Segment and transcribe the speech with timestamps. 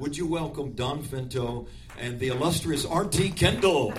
[0.00, 1.66] would you welcome Don Finto
[1.98, 3.32] and the illustrious R.T.
[3.32, 3.90] Kendall?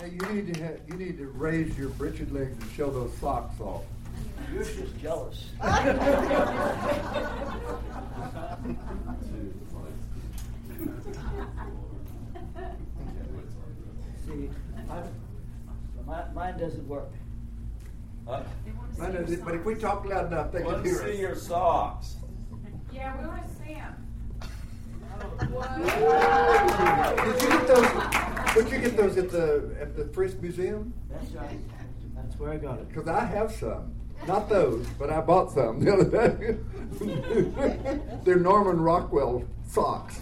[0.00, 3.60] Hey, you need to you need to raise your britched legs and show those socks
[3.60, 3.84] off.
[4.52, 5.50] You're just jealous.
[16.06, 17.10] my, mine doesn't work.
[18.26, 18.42] Uh,
[19.00, 22.16] I know, but if we talk loud enough, they can Let's hear see your socks.
[22.92, 23.94] Yeah, we want to see him.
[27.24, 28.56] Did you get those?
[28.56, 30.92] Would you get those at the at the Frist Museum?
[31.10, 31.58] That's right.
[32.14, 32.88] That's where I got it.
[32.88, 33.94] Because I have some.
[34.26, 36.56] Not those, but I bought some the other day.
[38.24, 40.20] They're Norman Rockwell socks.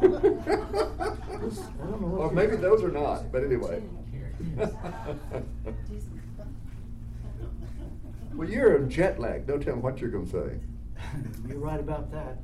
[0.00, 0.22] I don't
[2.00, 3.82] know what or maybe those are not, but anyway.
[8.34, 9.46] well, you're in jet lag.
[9.46, 10.58] Don't tell them what you're going to say.
[11.48, 12.38] You're right about that.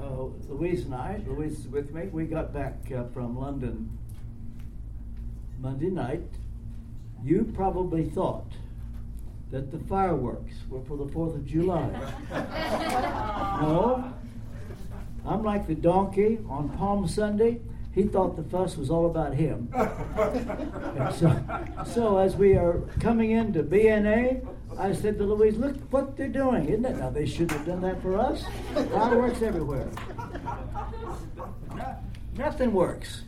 [0.00, 3.98] Uh, Louise and I, Louise is with me, we got back uh, from London
[5.58, 6.22] Monday night.
[7.24, 8.52] You probably thought
[9.50, 11.90] that the fireworks were for the 4th of July.
[13.60, 14.14] no.
[15.26, 17.60] I'm like the donkey on Palm Sunday.
[17.98, 19.68] He thought the fuss was all about him.
[21.16, 21.30] So,
[21.86, 24.46] so as we are coming into BNA,
[24.78, 26.96] I said to Louise, look what they're doing, isn't it?
[26.98, 28.44] Now they shouldn't have done that for us.
[28.74, 29.88] God works everywhere.
[31.74, 31.96] No-
[32.36, 33.22] nothing works.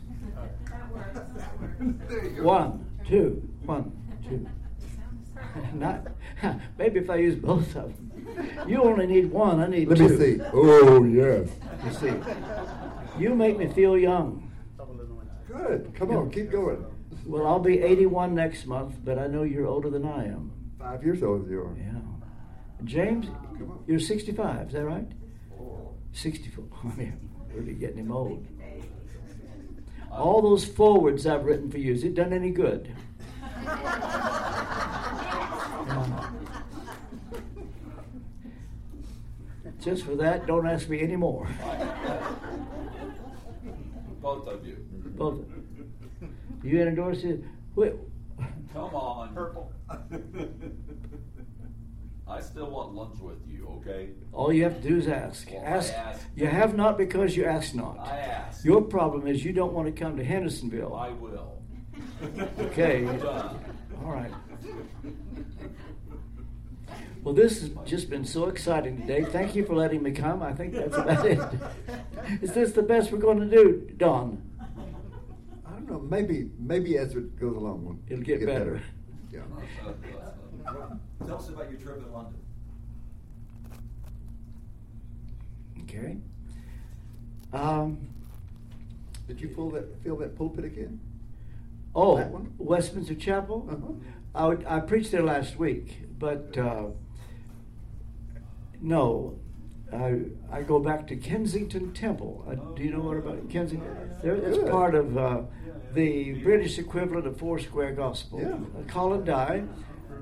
[1.79, 2.43] there you go.
[2.43, 3.91] One, two, one,
[4.27, 4.47] two.
[5.73, 6.07] Not
[6.77, 8.11] maybe if I use both of them.
[8.67, 10.09] You only need one, I need Let two.
[10.09, 10.41] me see.
[10.53, 11.49] Oh, yes.
[11.85, 12.13] You see.
[13.19, 14.40] You make me feel young.
[15.51, 15.93] Good.
[15.95, 16.85] Come on, keep going.
[17.25, 20.51] Well, I'll be 81 next month, but I know you're older than I am.
[20.79, 21.75] Five years older than you are.
[21.77, 21.99] Yeah.
[22.83, 23.27] James,
[23.85, 25.07] you're 65, is that right?
[26.13, 26.65] 64.
[26.83, 28.47] I mean, really getting him old.
[30.11, 32.93] All those forwards I've written for you, has it done any good?
[33.63, 34.27] Yeah.
[39.79, 41.47] Just for that, don't ask me any more.
[44.21, 44.80] Both of you.
[45.17, 45.39] Both.
[46.63, 47.43] You endorse it?
[47.75, 47.93] Wait,
[48.73, 49.33] Come on.
[49.33, 49.71] Purple.
[52.27, 54.11] I still want lunch with you, okay?
[54.31, 55.51] all you have to do is ask.
[55.51, 55.93] Well, I ask.
[56.33, 57.99] You have not because you ask not.
[57.99, 58.63] I asked.
[58.63, 60.95] Your problem is you don't want to come to Hendersonville.
[60.95, 61.61] I will.
[62.59, 63.03] Okay.
[63.03, 63.59] Done.
[64.05, 64.31] All right.
[67.23, 69.25] Well, this has just been so exciting today.
[69.25, 70.41] Thank you for letting me come.
[70.41, 71.39] I think that's about it.
[72.41, 74.41] Is this the best we're going to do, Don?
[75.91, 76.09] I don't know.
[76.09, 78.81] Maybe, maybe as it goes along, we'll It'll get better.
[79.29, 79.41] Yeah.
[81.25, 82.35] Tell us about your trip in London.
[85.83, 86.17] Okay.
[87.51, 88.07] Um,
[89.27, 91.01] Did you fill that fill that pulpit again?
[91.93, 92.53] oh, That one?
[92.57, 93.67] Westminster Chapel.
[93.69, 93.93] Uh-huh.
[94.33, 96.85] I, would- I preached there last week, but uh,
[98.79, 99.39] no,
[99.93, 100.21] I
[100.51, 102.45] I go back to Kensington Temple.
[102.47, 104.11] Uh, do you know what about Kensington?
[104.23, 104.71] There, it's Good.
[104.71, 105.41] part of uh,
[105.93, 108.39] the British equivalent of Foursquare Gospel.
[108.41, 108.53] Yeah.
[108.53, 109.63] Uh, Colin Dye.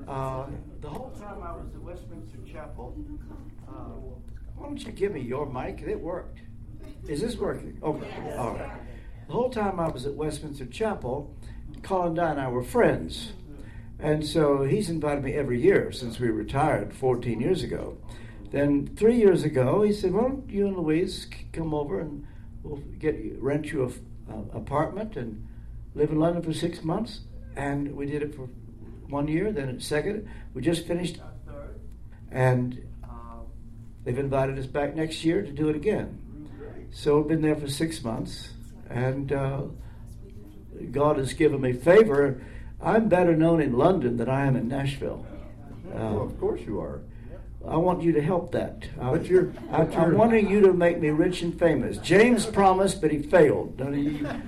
[0.08, 0.46] Uh,
[0.80, 2.96] the whole time I was at Westminster Chapel.
[3.68, 3.72] Uh,
[4.56, 5.82] why don't you give me your mic?
[5.82, 6.40] It worked.
[7.08, 7.78] Is this working?
[7.82, 8.10] Okay.
[8.36, 8.72] All right.
[9.26, 11.34] The whole time I was at Westminster Chapel,
[11.82, 13.32] Colin Dye and I were friends.
[14.00, 17.98] And so he's invited me every year since we retired 14 years ago.
[18.50, 22.26] Then three years ago, he said, "Well, don't you and Louise come over and
[22.62, 25.46] we'll get rent you a f- a apartment and
[25.94, 27.20] live in London for six months."
[27.56, 28.48] And we did it for
[29.08, 29.52] one year.
[29.52, 31.80] Then a second, we just finished our third,
[32.30, 33.08] and uh,
[34.04, 36.16] they've invited us back next year to do it again.
[36.92, 38.50] So we've been there for six months,
[38.88, 39.62] and uh,
[40.90, 42.40] God has given me favor.
[42.82, 45.24] I'm better known in London than I am in Nashville.
[45.92, 47.00] well, Uh, of course you are.
[47.66, 48.84] I want you to help that.
[49.00, 51.98] I- But you're- I, but I'm wanting you to make me rich and famous.
[51.98, 53.76] James promised, but he failed.
[53.76, 54.26] Don't you?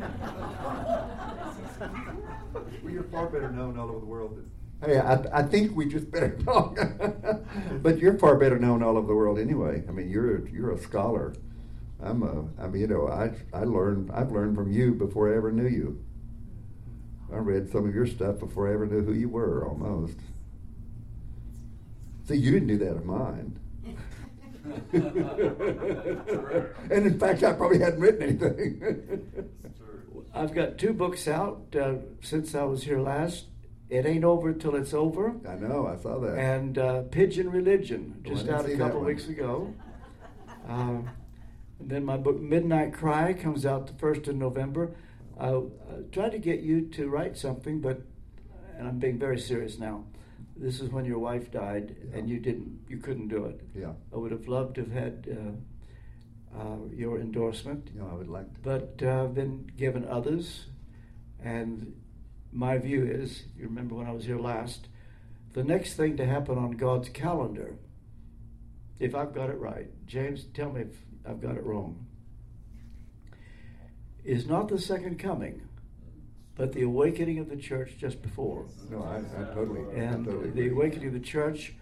[2.53, 4.37] Well, you're far better known all over the world.
[4.37, 6.79] Than, hey, I, I think we just better talk.
[7.83, 9.83] but you're far better known all over the world anyway.
[9.89, 11.35] I mean, you're you're a scholar.
[12.01, 12.45] I'm a.
[12.63, 14.11] I mean, you know, I I learned.
[14.13, 16.03] I've learned from you before I ever knew you.
[17.33, 20.19] I read some of your stuff before I ever knew who you were, almost.
[22.25, 23.59] See, you didn't do that of mine.
[26.91, 29.51] and in fact, I probably hadn't written anything.
[30.35, 33.47] I've got two books out uh, since I was here last.
[33.91, 35.35] It ain't over till it's over.
[35.47, 36.39] I know, I saw that.
[36.39, 39.75] And uh, Pigeon Religion, Oh, just didn't out a couple weeks ago.
[40.69, 41.11] Um,
[41.79, 44.95] and then my book Midnight Cry comes out the first of November.
[45.39, 45.63] I uh,
[46.13, 48.01] tried to get you to write something, but
[48.79, 50.05] and I'm being very serious now.
[50.63, 53.61] This is when your wife died, and you didn't, you couldn't do it.
[53.75, 58.29] yeah, I would have loved to have had uh, uh, your endorsement, know, I would
[58.29, 58.61] like to.
[58.61, 60.67] but uh, I've been given others.
[61.43, 62.01] And
[62.53, 64.87] my view is, you remember when I was here last,
[65.53, 67.75] the next thing to happen on God's calendar,
[69.01, 70.97] if I've got it right, James, tell me if
[71.29, 72.07] I've got it wrong,
[74.25, 75.63] is not the second coming,
[76.57, 78.67] but the awakening of the church just before.
[78.91, 81.75] No, I, I totally, I And totally the awakening of the church,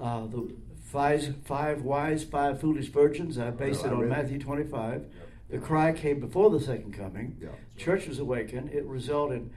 [0.00, 4.06] uh, the five, five wise, five foolish virgins, I base No, it on it.
[4.08, 5.06] Matthew 25.
[5.50, 7.36] The cry came before the second coming.
[7.40, 7.48] Yeah.
[7.76, 8.70] Church was awakened.
[8.70, 9.50] It resulted in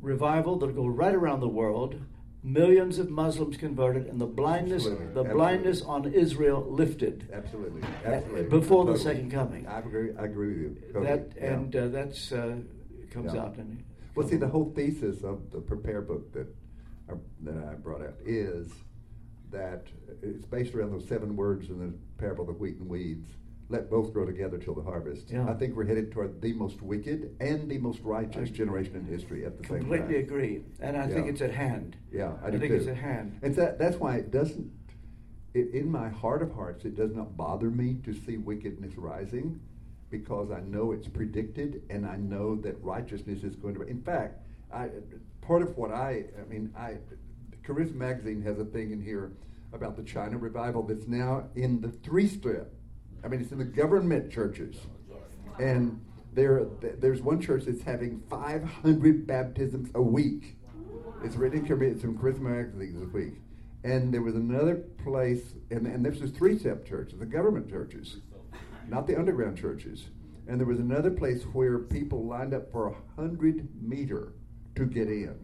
[0.00, 2.00] revival that'll go right around the world.
[2.42, 5.06] Millions of Muslims converted, and the blindness, Absolutely.
[5.06, 5.34] the Absolutely.
[5.34, 8.42] blindness on Israel lifted Absolutely, uh, absolutely.
[8.44, 9.66] before the second coming.
[9.66, 10.10] I agree.
[10.16, 10.92] I agree with you.
[10.92, 11.06] Totally.
[11.06, 11.52] That yeah.
[11.52, 12.56] and uh, that's uh,
[13.10, 13.42] comes Yeah.
[13.42, 13.82] out in.
[14.14, 16.46] Well, see, the whole thesis of the prepare book that
[17.08, 17.14] I,
[17.44, 18.68] that I brought out is
[19.50, 19.86] that
[20.22, 23.28] it's based around those seven words in the parable of the wheat and weeds.
[23.70, 25.30] Let both grow together till the harvest.
[25.30, 25.46] Yeah.
[25.48, 29.04] I think we're headed toward the most wicked and the most righteous I generation in
[29.04, 29.88] history at the same time.
[29.88, 31.96] Completely agree, and I think it's at hand.
[32.10, 32.78] Yeah, I, I do think too.
[32.78, 33.38] it's at hand.
[33.42, 34.70] And that, that's why it doesn't,
[35.52, 39.60] it, in my heart of hearts, it does not bother me to see wickedness rising
[40.10, 43.82] because I know it's predicted and I know that righteousness is going to.
[43.82, 44.40] In fact,
[44.72, 44.88] I,
[45.40, 46.96] part of what I, I mean, I,
[47.62, 49.32] Charisma Magazine has a thing in here
[49.72, 52.72] about the China revival that's now in the three step.
[53.24, 54.76] I mean, it's in the government churches.
[55.58, 56.00] And
[56.32, 56.66] there,
[56.98, 60.56] there's one church that's having 500 baptisms a week.
[61.24, 63.34] It's written in Charisma Magazine this week.
[63.84, 68.18] And there was another place, and, and this was three step churches, the government churches,
[68.88, 70.06] not the underground churches.
[70.46, 74.32] And there was another place where people lined up for a hundred meter
[74.76, 75.36] to get in.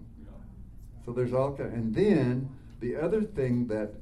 [1.05, 1.73] So there's all kind.
[1.73, 2.49] And then
[2.81, 3.95] the other thing that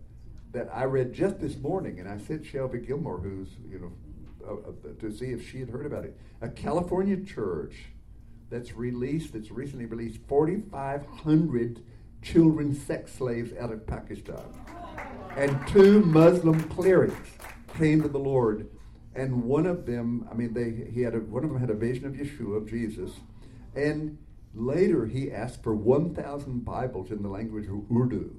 [0.52, 3.92] that I read just this morning, and I sent Shelby Gilmore, who's you know,
[4.46, 6.16] uh, uh, to see if she had heard about it.
[6.42, 7.86] A California church
[8.50, 11.82] that's released, that's recently released 4,500
[12.22, 14.44] children sex slaves out of Pakistan,
[15.36, 17.30] and two Muslim clerics
[17.78, 18.68] came to the Lord,
[19.14, 21.75] and one of them, I mean, they he had a, one of them had a
[21.75, 23.12] vision of Yeshua, of Jesus,
[23.75, 24.19] and
[24.55, 28.35] later he asked for 1,000 Bibles in the language of Urdu.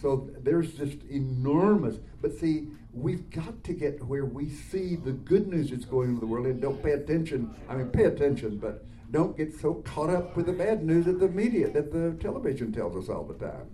[0.00, 1.96] So there's just enormous.
[2.20, 6.20] But see, we've got to get where we see the good news that's going into
[6.20, 7.54] the world and don't pay attention.
[7.68, 11.20] I mean, pay attention, but don't get so caught up with the bad news that
[11.20, 13.70] the media, that the television tells us all the time.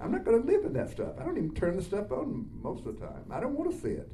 [0.00, 1.14] I'm not going to live in that stuff.
[1.18, 3.24] I don't even turn the stuff on most of the time.
[3.30, 4.10] I don't want to see it.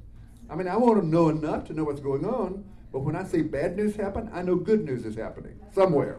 [0.50, 3.22] I mean, I want to know enough to know what's going on, but when I
[3.22, 6.18] see bad news happen, I know good news is happening somewhere.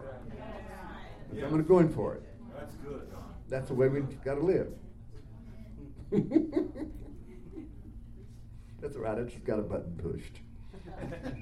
[1.33, 2.24] So I'm going to go in for it.
[2.57, 3.07] That's good.
[3.50, 4.68] That's the way we've got to live.
[8.81, 9.18] That's all right.
[9.18, 10.39] I just got a button pushed.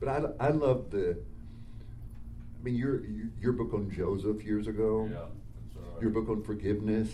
[0.00, 1.18] but I, I love the.
[2.58, 3.04] I mean, your
[3.40, 5.08] your- book on Joseph years ago.
[5.12, 6.02] Yeah, right.
[6.02, 7.10] Your book on forgiveness.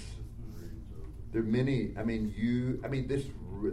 [1.34, 1.90] There are many.
[1.98, 2.80] I mean, you.
[2.84, 3.24] I mean, this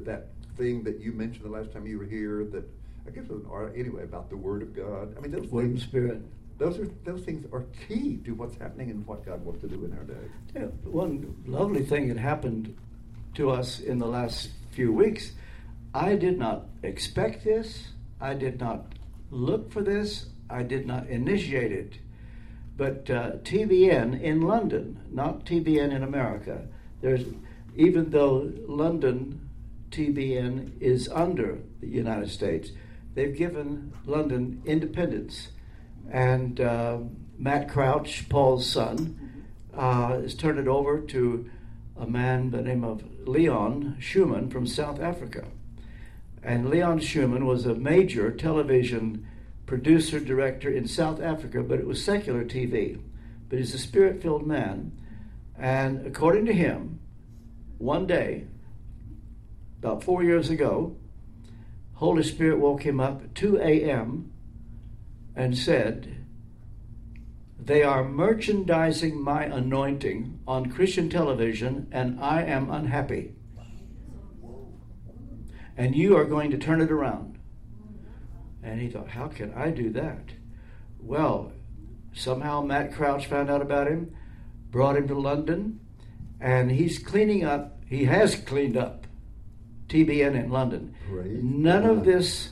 [0.03, 2.43] that thing that you mentioned the last time you were here.
[2.45, 2.67] That
[3.05, 5.15] I guess it was an art anyway about the Word of God.
[5.15, 5.87] I mean, those Word and things.
[5.87, 6.21] Spirit.
[6.57, 9.85] Those are those things are key to what's happening and what God wants to do
[9.85, 10.27] in our day.
[10.55, 12.75] Yeah, one lovely thing that happened
[13.35, 15.33] to us in the last few weeks.
[15.93, 17.89] I did not expect this.
[18.19, 18.93] I did not
[19.29, 20.25] look for this.
[20.49, 21.99] I did not initiate it.
[22.75, 26.67] But uh, TBN in London, not TBN in America,
[27.01, 27.25] there's
[27.75, 29.49] even though London
[29.91, 32.71] TBN is under the United States,
[33.13, 35.49] they've given London independence.
[36.09, 36.99] And uh,
[37.37, 41.49] Matt Crouch, Paul's son, uh, has turned it over to
[41.97, 45.45] a man by the name of Leon Schumann from South Africa.
[46.43, 49.27] And Leon Schumann was a major television
[49.65, 52.99] producer, director in South Africa, but it was secular TV.
[53.47, 54.91] But he's a spirit filled man.
[55.57, 56.90] And according to him,
[57.81, 58.45] one day,
[59.79, 60.95] about four years ago,
[61.95, 64.31] Holy Spirit woke him up at 2 a.m.
[65.35, 66.25] and said,
[67.59, 73.33] They are merchandising my anointing on Christian television, and I am unhappy.
[75.75, 77.39] And you are going to turn it around.
[78.63, 80.29] And he thought, How can I do that?
[80.99, 81.51] Well,
[82.13, 84.15] somehow Matt Crouch found out about him,
[84.69, 85.80] brought him to London,
[86.41, 87.77] and he's cleaning up.
[87.87, 89.05] He has cleaned up
[89.87, 90.95] TBN in London.
[91.09, 91.91] Praise None God.
[91.91, 92.49] of this,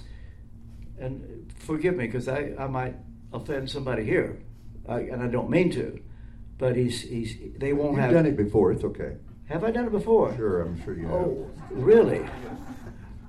[1.00, 2.96] and forgive me because I, I might
[3.34, 4.40] offend somebody here,
[4.88, 6.00] I, and I don't mean to,
[6.58, 8.14] but he's he's they won't You've have.
[8.14, 8.72] done it before.
[8.72, 9.16] It's okay.
[9.48, 10.36] Have I done it before?
[10.36, 11.14] Sure, I'm sure you have.
[11.16, 12.22] Oh, really?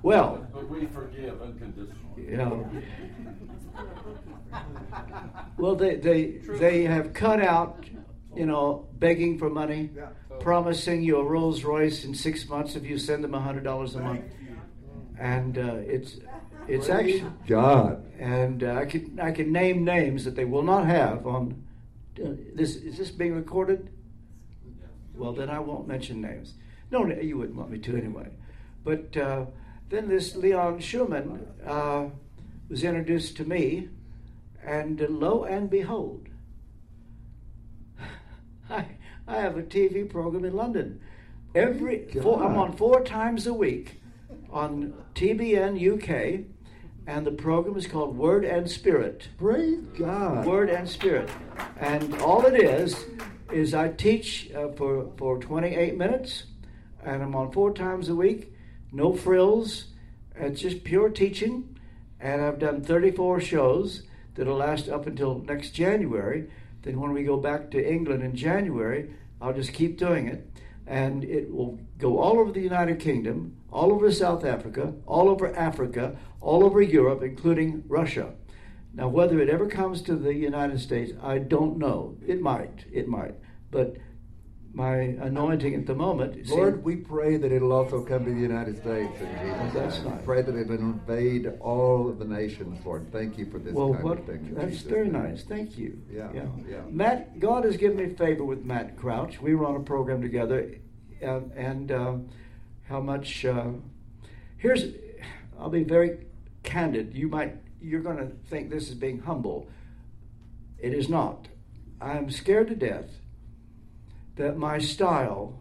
[0.03, 1.95] Well, But we forgive unconditionally.
[2.17, 2.69] you know.
[5.57, 6.25] Well, they, they,
[6.59, 7.85] they have cut out,
[8.35, 9.89] you know, begging for money,
[10.39, 13.95] promising you a Rolls Royce in six months if you send them a hundred dollars
[13.95, 14.23] a month,
[15.19, 16.17] and uh, it's
[16.67, 18.05] it's actually God.
[18.19, 21.63] and uh, I can I can name names that they will not have on
[22.23, 22.75] uh, this.
[22.75, 23.89] Is this being recorded?
[25.15, 26.53] Well, then I won't mention names.
[26.89, 28.29] No, no, you wouldn't want me to anyway.
[28.83, 29.45] But uh,
[29.89, 32.05] then this Leon Schumann uh,
[32.69, 33.89] was introduced to me,
[34.65, 36.27] and uh, lo and behold,
[38.71, 38.85] I,
[39.27, 41.01] I have a TV program in London.
[41.53, 44.01] Every four, I'm on four times a week
[44.49, 46.45] on TBN UK,
[47.05, 49.27] and the program is called Word and Spirit.
[49.37, 50.45] Praise God.
[50.45, 51.29] Word and Spirit.
[51.77, 53.05] And all it is,
[53.51, 56.43] is I teach uh, for, for 28 minutes,
[57.03, 58.53] and I'm on four times a week,
[58.93, 59.85] no frills.
[60.35, 61.77] It's just pure teaching.
[62.19, 64.03] And I've done 34 shows
[64.35, 66.49] that'll last up until next January.
[66.83, 70.47] Then, when we go back to England in January, I'll just keep doing it.
[70.87, 75.55] And it will go all over the United Kingdom, all over South Africa, all over
[75.55, 78.33] Africa, all over Europe, including Russia.
[78.93, 82.17] Now, whether it ever comes to the United States, I don't know.
[82.27, 82.85] It might.
[82.91, 83.35] It might.
[83.69, 83.95] But
[84.73, 86.47] my anointing at the moment.
[86.47, 90.03] Lord, seems- we pray that it'll also come to the United States in Jesus' That's
[90.03, 90.17] name.
[90.17, 93.11] We pray that it'll invade all of the nations, Lord.
[93.11, 94.53] Thank you for this well, kind what, of thing.
[94.53, 95.23] that's Jesus' very name.
[95.23, 95.43] nice.
[95.43, 96.01] Thank you.
[96.09, 96.81] Yeah, yeah.
[96.89, 99.41] Matt, God has given me favor with Matt Crouch.
[99.41, 100.75] We were on a program together,
[101.21, 102.29] and, and um,
[102.87, 103.43] how much.
[103.43, 103.71] Uh,
[104.57, 104.85] here's,
[105.59, 106.25] I'll be very
[106.63, 107.13] candid.
[107.13, 109.67] You might, you're going to think this is being humble.
[110.79, 111.49] It is not.
[111.99, 113.05] I'm scared to death
[114.35, 115.59] that my style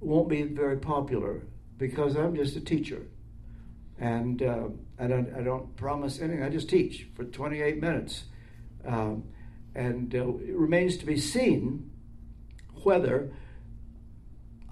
[0.00, 1.42] won't be very popular
[1.78, 3.06] because I'm just a teacher.
[3.98, 4.68] And uh,
[4.98, 8.24] I, don't, I don't promise anything, I just teach for 28 minutes.
[8.84, 9.24] Um,
[9.74, 11.90] and uh, it remains to be seen
[12.82, 13.32] whether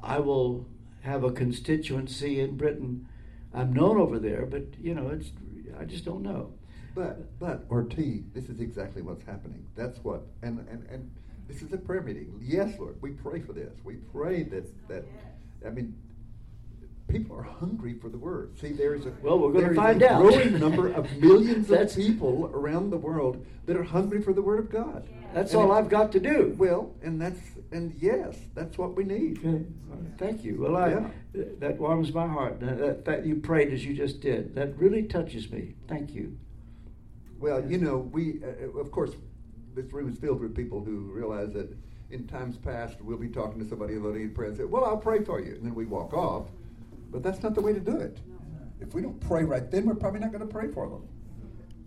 [0.02, 0.66] I will
[1.02, 3.08] have a constituency in Britain.
[3.52, 5.30] I'm known over there, but you know, it's
[5.78, 6.52] I just don't know.
[6.94, 7.96] But but RT,
[8.32, 9.66] this is exactly what's happening.
[9.74, 11.10] That's what and and and
[11.48, 12.38] this is a prayer meeting.
[12.42, 13.72] Yes, Lord, we pray for this.
[13.84, 15.04] We pray that that
[15.66, 15.94] I mean
[17.08, 18.58] people are hungry for the word.
[18.58, 20.22] See, there's a Well, we're gonna find a out.
[20.22, 24.58] growing number of millions of people around the world that are hungry for the word
[24.58, 25.06] of God.
[25.34, 26.54] That's And all it- I've got to do.
[26.58, 27.40] Well, and that's
[27.72, 29.38] and yes, that's what we need.
[29.38, 29.64] Okay.
[30.16, 30.60] Thank you.
[30.60, 31.10] Well, I Yeah.
[31.58, 32.60] that warms my heart.
[32.60, 34.54] That, that, that you prayed as you just did.
[34.54, 35.74] That really touches me.
[35.88, 36.36] Thank you.
[37.40, 39.10] Well, you know, we, uh, of course,
[39.74, 41.74] this room is filled with people who realize that
[42.10, 44.84] in times past we'll be talking to somebody and they need prayer and say, Well,
[44.84, 45.54] I'll pray for you.
[45.54, 46.48] And then we walk off.
[47.10, 48.18] But that's not the way to do it.
[48.80, 51.06] If we don't pray right then, we're probably not going to pray for them.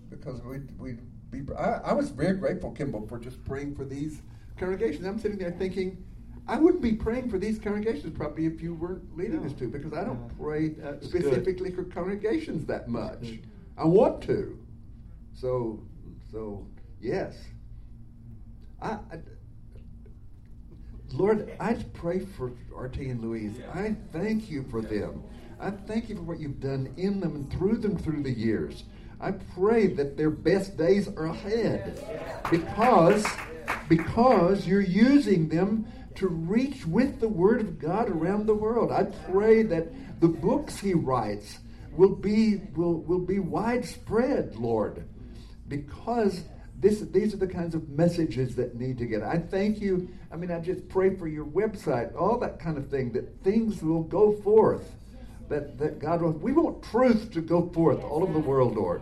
[0.10, 0.98] Because we, we,
[1.32, 4.22] be, I, I was very grateful, Kimball, for just praying for these
[4.58, 5.06] congregations.
[5.06, 6.04] I'm sitting there thinking,
[6.48, 9.48] I wouldn't be praying for these congregations probably if you weren't leading No.
[9.48, 11.24] us to, because I don't pray That's good.
[11.24, 13.40] specifically for congregations that much.
[13.78, 14.58] I want to.
[15.34, 15.84] So,
[16.32, 16.66] so
[17.02, 17.36] yes.
[18.82, 19.20] I, I
[21.14, 23.58] Lord, I pray for RT and Louise.
[23.74, 25.24] I thank you for them.
[25.60, 28.84] I thank you for what you've done in them and through them through the years.
[29.20, 32.00] I pray that their best days are ahead
[32.52, 33.26] because
[33.90, 38.92] because you're using them to reach with the word of God around the world.
[38.92, 41.60] I pray that the books he writes
[41.92, 45.08] will be will will be widespread, Lord,
[45.68, 46.42] because
[46.80, 49.24] this, these are the kinds of messages that need to get.
[49.24, 50.10] I thank you.
[50.32, 53.82] I mean, I just pray for your website, all that kind of thing, that things
[53.82, 54.94] will go forth.
[55.50, 59.02] That, that God will, we want truth to go forth all over the world, Lord.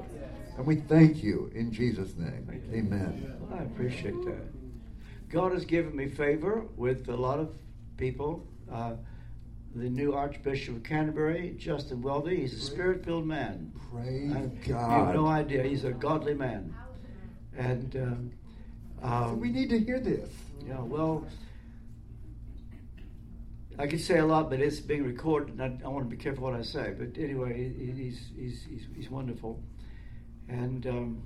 [0.58, 2.48] And we thank you in Jesus' name.
[2.72, 3.36] Amen.
[3.54, 5.30] I appreciate that.
[5.30, 7.58] God has given me favor with a lot of
[7.98, 8.48] people.
[8.72, 8.94] Uh,
[9.76, 13.74] the new Archbishop of Canterbury, Justin Welby, he's a spirit filled man.
[13.92, 15.64] Praise I- You have no idea.
[15.64, 16.74] He's a godly man.
[17.58, 18.32] And um,
[19.04, 20.30] Um, we need to hear this.
[20.68, 21.26] Yeah, well,
[23.78, 26.22] I could say a lot, but it's being recorded, and I, I want to be
[26.22, 26.94] careful what I say.
[26.98, 29.62] But anyway, he, he's, he's, he's, he's wonderful.
[30.48, 31.24] And um,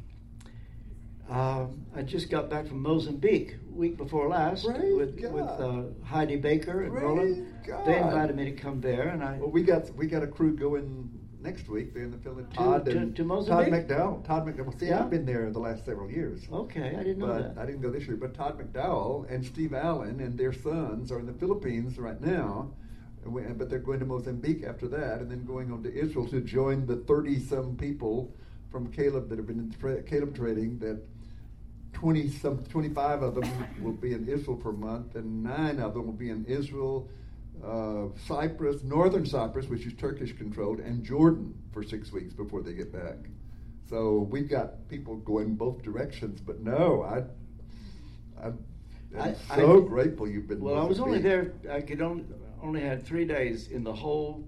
[1.29, 5.31] uh, I just got back from Mozambique week before last Praise with, God.
[5.31, 7.53] with uh, Heidi Baker and Praise Rolland.
[7.67, 7.85] God.
[7.85, 9.37] They invited me to come there, and I.
[9.37, 11.09] Well, we got we got a crew going
[11.41, 11.93] next week.
[11.93, 12.53] They're in the Philippines.
[12.55, 13.87] Todd to- and to Todd Mozambique?
[13.87, 14.23] McDowell.
[14.25, 14.77] Todd McDowell.
[14.79, 14.99] See, Yeah?
[15.03, 16.47] I've been there the last several years.
[16.51, 17.61] Okay, I didn't know but that.
[17.61, 18.17] I didn't go this year.
[18.17, 22.71] But Todd McDowell and Steve Allen and their sons are in the Philippines right now.
[23.25, 26.39] We, but they're going to Mozambique after that, and then going on to Israel to
[26.39, 28.33] join the thirty-some people
[28.71, 30.79] from Caleb that have been in tra- Caleb trading.
[30.79, 31.01] That
[31.91, 33.49] twenty some, twenty-five of them
[33.83, 37.09] will be in Israel for a month, and nine of them will be in Israel,
[37.65, 42.73] uh, Cyprus, northern Cyprus, which is Turkish controlled, and Jordan for six weeks before they
[42.73, 43.17] get back.
[43.89, 46.41] So we've got people going both directions.
[46.41, 48.59] But no, I, I'm,
[49.17, 50.59] I'm I- so I- grateful you've been.
[50.61, 51.53] Well, I was only there.
[51.71, 52.25] I could only
[52.61, 54.45] only had three days in the whole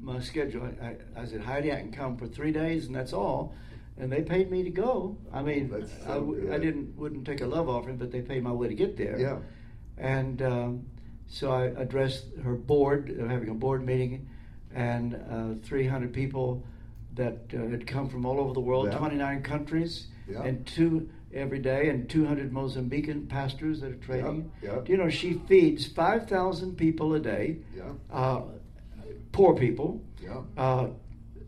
[0.00, 0.68] my schedule.
[0.80, 0.86] I,
[1.18, 3.54] I, I said Heidi, I can come for three days, and that's all.
[3.96, 5.16] And they paid me to go.
[5.32, 6.62] I mean, That's I, so I good.
[6.62, 9.18] didn't wouldn't take a love offering, but they paid my way to get there.
[9.18, 9.38] Yeah.
[9.98, 10.86] And um,
[11.28, 14.28] so I addressed her board, uh, having a board meeting,
[14.74, 16.64] and uh, 300 people
[17.14, 18.98] that uh, had come from all over the world, Yeah.
[18.98, 20.42] 29 countries, Yeah.
[20.42, 24.50] and two every day, and 200 Mozambican pastors that are training.
[24.86, 27.92] you know she feeds 5,000 people a day, Yeah.
[28.10, 28.42] uh,
[29.32, 30.42] poor people, Yeah.
[30.56, 30.88] uh,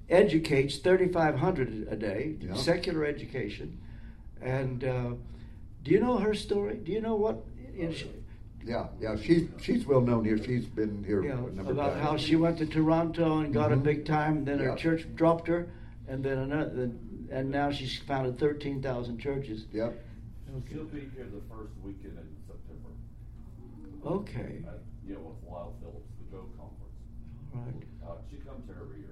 [0.09, 2.55] educates 3,500 a day, Yeah.
[2.55, 3.79] secular education.
[4.41, 5.11] And uh,
[5.83, 6.77] do you know her story?
[6.77, 7.45] Do you know what?
[8.67, 10.43] Yeah, yeah, she's she's well known here.
[10.43, 13.55] She's been here you know, a number about of how she went to Toronto and
[13.55, 13.83] got a Mhm.
[13.85, 14.75] big time, then her Yeah.
[14.75, 15.69] church dropped her,
[16.09, 16.91] and then another,
[17.31, 19.67] and now she's founded 13,000 churches.
[19.73, 20.03] Yep.
[20.69, 22.91] She'll be here the first weekend in September.
[24.05, 26.95] Okay, At, you know, with Lyle Phillips, the Go Conference.
[27.55, 28.09] right.
[28.09, 29.11] Uh, she comes here every year.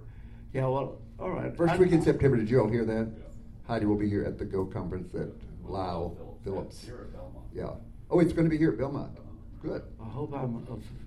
[0.52, 1.56] Yeah, well, all right.
[1.56, 2.36] First I- week in September.
[2.36, 3.06] Did you all hear that?
[3.06, 3.24] Yeah.
[3.68, 5.34] Heidi will be here at the Go conference at With
[5.64, 6.84] Lyle Phillips.
[6.84, 7.46] Here at Belmont.
[7.54, 7.74] Yeah.
[8.10, 9.16] Oh, it's going to be here at Belmont.
[9.64, 9.82] Good.
[10.00, 10.56] I hope I'm.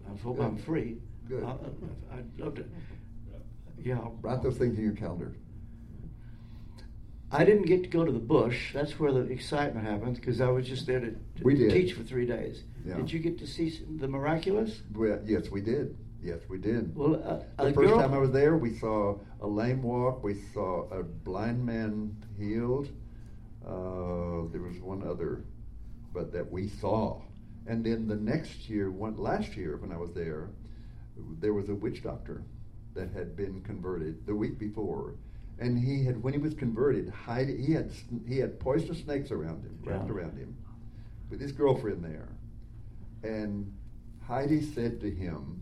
[0.10, 0.46] I hope Good.
[0.46, 0.98] I'm free.
[1.30, 1.44] Good.
[1.44, 1.52] I,
[2.16, 2.66] I'd love to.
[3.30, 3.96] Yeah.
[3.96, 4.08] Yeah.
[4.22, 5.36] Write those things in your calendar.
[7.32, 8.74] I didn't get to go to the bush.
[8.74, 12.26] That's where the excitement happens because I was just there to, to teach for three
[12.26, 12.64] days.
[12.86, 12.96] Yeah.
[12.96, 14.82] Did you get to see the miraculous?
[14.94, 15.98] Well, yes, we did.
[16.24, 16.96] Yes, we did.
[16.96, 20.24] Well, uh, the first girl- time I was there, we saw a lame walk.
[20.24, 22.90] We saw a blind man healed.
[23.64, 25.44] Uh, there was one other,
[26.14, 27.22] but that we saw.
[27.68, 30.50] And then the next year, one last year when I was there,
[31.40, 32.44] there was a witch doctor
[32.94, 35.16] that had been converted the week before,
[35.60, 37.92] and he had when he was converted, hide, he had
[38.28, 40.14] he had poisonous snakes around him, wrapped Yeah.
[40.16, 40.56] around him,
[41.30, 42.30] with his girlfriend there,
[43.24, 43.72] and
[44.22, 45.62] Heidi said to him,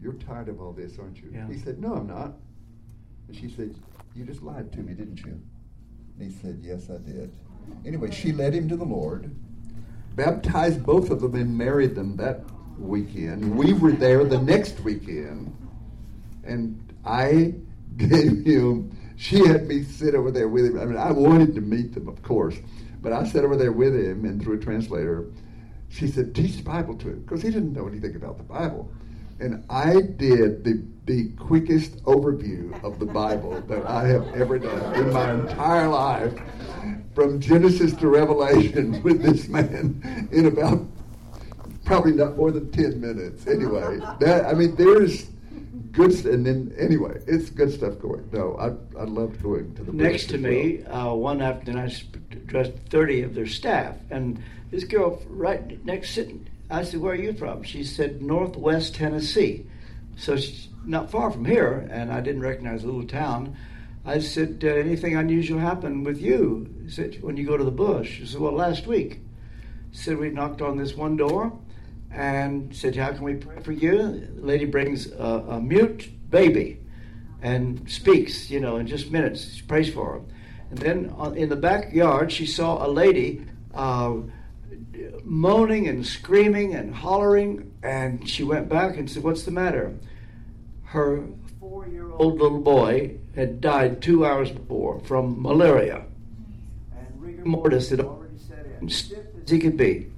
[0.00, 1.46] "You're tired of all this, aren't you?" Yeah.
[1.48, 2.38] He said, "No, I'm not."
[3.28, 3.74] And she said,
[4.14, 5.40] "You just lied to me, didn't you?"
[6.18, 7.30] And he said, "Yes, I did."
[7.84, 9.30] Anyway, she led him to the Lord,
[10.16, 12.40] baptized both of them, and married them that
[12.78, 13.54] weekend.
[13.54, 15.54] We were there the next weekend,
[16.44, 17.54] and I
[17.96, 18.98] gave him.
[19.16, 20.78] She had me sit over there with him.
[20.78, 22.56] I mean, I wanted to meet them, of course,
[23.00, 25.26] but I sat over there with him, and through a translator,
[25.88, 28.90] she said, "Teach the Bible to him," because he didn't know anything about the Bible.
[29.38, 34.94] And I did the the quickest overview of the Bible that I have ever done
[34.96, 36.34] in my entire life,
[37.16, 40.86] from Genesis to Revelation, with this man in about
[41.86, 45.26] probably not more than 10 minutes anyway that i mean there's
[45.92, 49.84] good st- and then anyway it's good stuff going no i i loved going to
[49.84, 54.82] the Next to me, uh, one afternoon, I addressed 30 of their staff, and this
[54.82, 57.62] girl right next sitting, I said, Where are you from?
[57.62, 59.64] She said, Northwest Tennessee.
[60.16, 63.56] So she's not far from here, and I didn't recognize the little town.
[64.06, 66.72] I said, uh, Anything unusual happen with you?
[66.86, 68.18] She said, When you go to the bush?
[68.18, 69.20] She said, Well, last week.
[69.90, 71.58] She said, We knocked on this one door
[72.12, 73.98] and said, How can we pray for you?
[74.36, 76.80] The lady brings a, a mute baby
[77.42, 79.54] and speaks, you know, in just minutes.
[79.54, 80.26] She prays for him.
[80.70, 84.14] And then on, in the backyard, she saw a lady uh,
[85.24, 89.98] moaning and screaming and hollering, and she went back and said, What's the matter?
[90.84, 91.24] Her
[91.86, 96.04] four year old little boy had died two hours before from malaria.
[96.96, 100.10] And rigor mortis had already set in, stiff as he could be.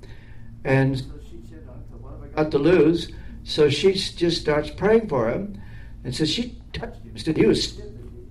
[0.64, 3.12] And so she said, uh, What have I got to lose?
[3.44, 5.60] So she just starts praying for him.
[6.04, 7.16] And so she touched him.
[7.16, 7.80] Said he was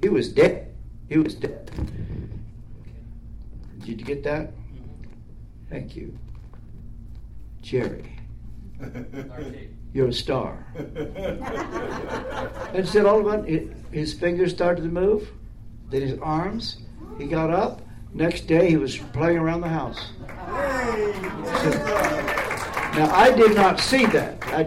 [0.01, 0.73] he was dead.
[1.09, 1.71] He was dead.
[3.79, 4.51] Did you get that?
[4.51, 5.69] Mm-hmm.
[5.69, 6.17] Thank you.
[7.61, 8.19] Jerry,
[9.93, 10.65] you're a star.
[12.73, 15.31] And said all of a sudden, his fingers started to move,
[15.89, 16.77] then his arms.
[17.17, 17.81] He got up.
[18.13, 20.11] Next day, he was playing around the house.
[22.95, 24.63] Now, I did not see that, I,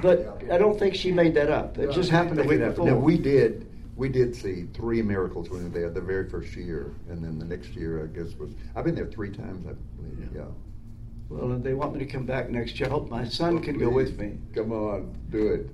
[0.00, 1.78] but I don't think she made that up.
[1.78, 2.86] It just happened a week before.
[2.86, 6.56] Now, we did, we did see three miracles when we were there the very first
[6.56, 9.74] year, and then the next year, I guess, was, I've been there three times, I
[10.00, 10.42] believe, yeah.
[11.28, 12.88] Well, and they want me to come back next year.
[12.88, 14.38] I hope my son can go with me.
[14.54, 15.70] Come on, do it.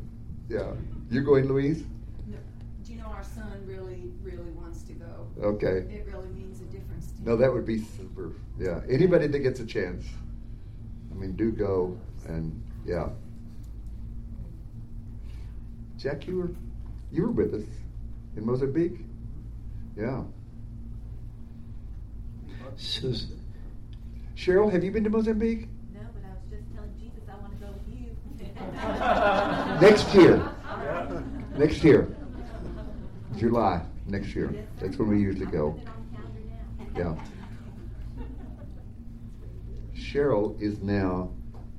[0.49, 0.73] Yeah.
[1.11, 1.85] You going, Louise?
[2.27, 2.37] No,
[2.85, 5.29] Do you know our son really, really wants to go?
[5.41, 5.87] Okay.
[5.95, 7.41] It really means a difference to No, him.
[7.41, 8.33] that would be super.
[8.59, 8.81] Yeah.
[8.89, 10.05] Anybody that gets a chance,
[11.13, 13.09] I mean, do go and yeah.
[15.97, 16.51] Jack, you were
[17.13, 17.63] you were with us
[18.37, 19.01] in Mozambique.
[19.97, 20.25] Yeah.
[22.77, 23.13] So,
[24.37, 25.69] Cheryl, have you been to Mozambique?
[25.93, 28.17] No, but I was just telling Jesus I want to go with you.
[29.81, 30.51] Next year.
[31.59, 32.17] Next year.
[33.37, 34.67] July next year.
[34.81, 35.73] That's when we usually go.
[35.73, 37.19] Put it on the calendar now.
[37.19, 37.25] Yeah.
[39.99, 41.31] Cheryl is now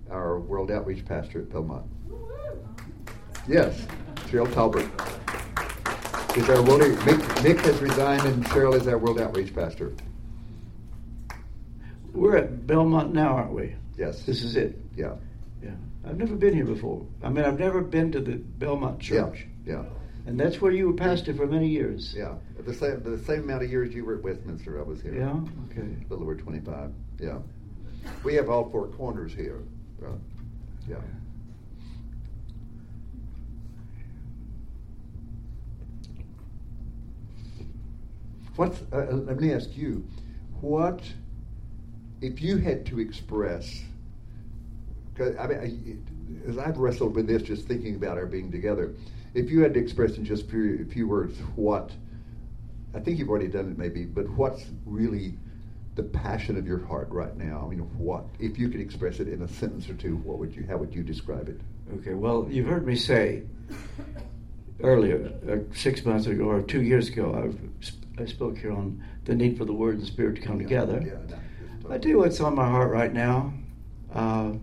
[0.10, 1.86] our World Outreach Pastor at Belmont.
[3.48, 3.86] Yes,
[4.28, 4.90] Cheryl Talbert
[6.36, 6.82] is our World.
[6.82, 9.94] Mick, Nick has resigned, and Cheryl is our World Outreach Pastor.
[12.16, 13.76] We're at Belmont now, aren't we?
[13.98, 14.24] Yes.
[14.24, 14.80] This is it.
[14.96, 15.16] Yeah.
[15.64, 15.72] Yeah.
[16.06, 17.06] I've never been here before.
[17.24, 19.48] I mean, I've never been to the Belmont Church.
[19.66, 19.74] Yeah.
[19.74, 19.84] Yeah.
[20.28, 22.14] And that's where you were pastor for many years.
[22.18, 22.36] Yeah.
[22.66, 25.14] The same the same amount of years you were at Westminster, I was here.
[25.16, 25.40] Yeah?
[25.70, 25.82] Okay.
[25.82, 26.92] A little over twenty five.
[27.20, 27.38] Yeah.
[28.24, 29.62] We have all four corners here.
[30.04, 30.10] Uh,
[30.90, 30.98] yeah.
[38.56, 40.08] What's, uh, uh, let me ask you,
[40.62, 41.02] what,
[42.26, 43.84] if you had to express,
[45.16, 48.94] 'cause, I mean, I, as I've wrestled with this, just thinking about our being together,
[49.36, 51.92] if you had to express in just few, a few words what,
[52.94, 55.36] I think you've already done it maybe, but what's really
[55.96, 57.64] the passion of your heart right now?
[57.66, 60.56] I mean, what, if you could express it in a sentence or two, what would
[60.56, 61.60] you, how would you describe it?
[62.00, 63.44] Okay, well, you've heard me say
[64.82, 67.60] earlier, uh, six months ago or two years ago, I've,
[68.20, 70.68] I spoke here on the need for the Word and the Spirit to come Yeah,
[70.68, 71.04] together.
[71.30, 71.36] yeah,
[71.90, 73.54] I you what's on my heart right now.
[74.14, 74.54] Uh,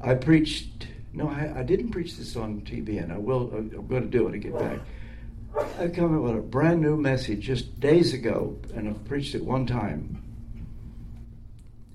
[0.00, 0.88] I preached.
[1.14, 3.50] No, I, I didn't preach this on TV, and I will.
[3.54, 4.80] I'm going to do it and get back.
[5.78, 9.44] I come up with a brand new message just days ago, and I've preached it
[9.44, 10.22] one time.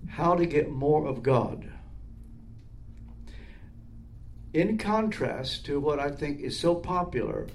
[0.09, 1.69] How to get more of God.
[4.53, 7.47] In contrast to what I think is so popular,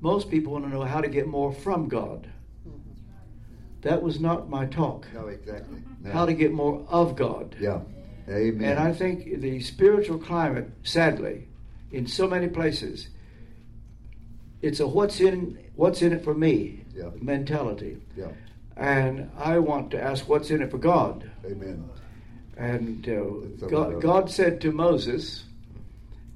[0.00, 2.28] most people want to know how to get more from God.
[3.88, 5.06] That was not my talk.
[5.14, 5.78] No, exactly.
[6.02, 6.12] No.
[6.12, 7.56] How to get more of God.
[7.58, 7.80] Yeah.
[8.28, 8.68] Amen.
[8.72, 11.48] And I think the spiritual climate, sadly,
[11.90, 13.08] in so many places,
[14.60, 17.08] it's a what's in what's in it for me Yeah.
[17.22, 17.96] mentality.
[18.14, 18.28] Yeah.
[18.76, 21.30] And I want to ask what's in it for God.
[21.46, 21.88] Amen.
[22.58, 25.44] And uh, God, God said to Moses,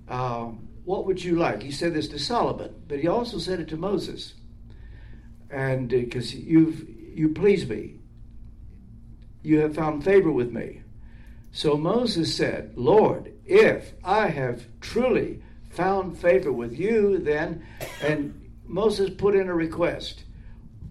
[0.08, 0.46] uh,
[0.86, 1.62] What would you like?
[1.62, 4.32] He said this to Solomon, but he also said it to Moses.
[5.50, 7.96] And because you've you please me,
[9.42, 10.82] you have found favor with me.
[11.52, 17.66] So Moses said, Lord, if I have truly found favor with you, then,
[18.02, 20.24] and Moses put in a request.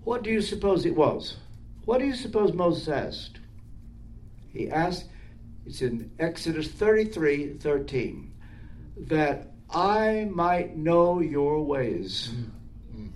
[0.03, 1.37] What do you suppose it was?
[1.85, 3.39] What do you suppose Moses asked?
[4.53, 5.05] He asked,
[5.65, 8.33] it's in Exodus 33 13,
[9.07, 12.31] that I might know your ways.
[12.33, 13.07] Mm-hmm.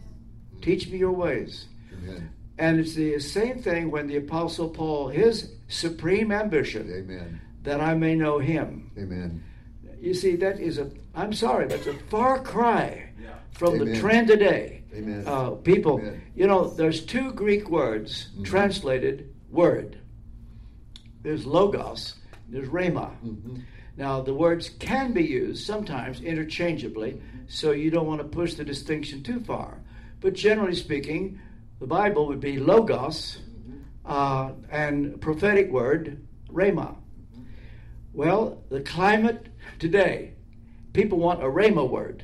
[0.62, 1.68] Teach me your ways.
[1.94, 2.30] Amen.
[2.58, 7.42] And it's the same thing when the Apostle Paul, his supreme ambition, Amen.
[7.64, 8.92] that I may know him.
[8.98, 9.44] Amen.
[10.00, 13.10] You see, that is a, I'm sorry, that's a far cry
[13.52, 14.00] from the Amen.
[14.00, 14.84] trend today.
[14.94, 15.24] Amen.
[15.26, 16.22] Uh, people, Amen.
[16.36, 18.46] you know, there's two Greek words Mhm.
[18.46, 19.98] translated word.
[21.24, 22.16] There's logos,
[22.50, 23.12] there's rhema.
[23.26, 23.62] Mhm.
[23.98, 28.64] Now, the words can be used sometimes interchangeably, so you don't want to push the
[28.66, 29.80] distinction too far.
[30.22, 31.40] But generally speaking,
[31.80, 33.40] the Bible would be logos
[34.06, 36.96] uh, and prophetic word, rhema.
[38.14, 39.48] Well, the climate
[39.80, 40.34] today,
[40.94, 42.24] people want a rhema word.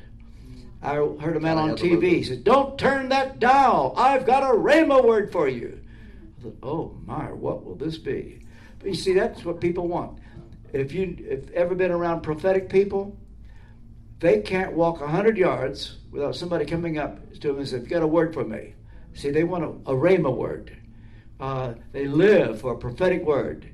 [0.80, 2.08] I heard a man on TV.
[2.08, 3.94] He said, Don't turn that dial.
[3.96, 5.80] I've got a rhema word for you.
[6.38, 8.44] I thought, Oh my, what will this be?
[8.78, 10.18] But you see, that's what people want.
[10.72, 13.16] If you have ever been around prophetic people,
[14.18, 17.90] they can't walk a hundred yards without somebody coming up to them and saying, "You've
[17.90, 18.74] got a word for me?"
[19.14, 20.76] See, they want a, a rhema word.
[21.40, 23.68] Uh, they live for a prophetic word.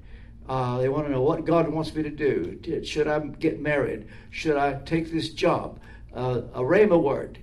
[0.49, 2.83] Uh, they want to know what God wants me to do.
[2.83, 4.09] Should I get married?
[4.31, 5.79] Should I take this job?
[6.15, 7.39] Uh, a rhema word.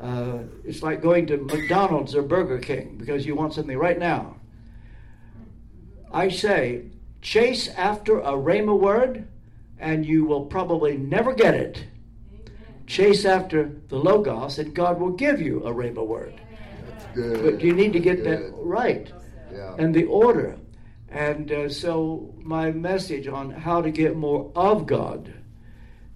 [0.00, 4.36] Uh, it's like going to McDonald's or Burger King because you want something right now.
[6.12, 6.84] I say,
[7.20, 9.28] chase after a rhema word,
[9.78, 11.84] and you will probably never get it.
[12.86, 16.40] Chase after the Logos, and God will give you a rhema word.
[17.16, 17.42] Good.
[17.42, 19.10] But you need to get that right
[19.52, 19.74] Yeah.
[19.78, 20.56] and the order.
[21.08, 25.32] And uh, so, my message on how to get more of God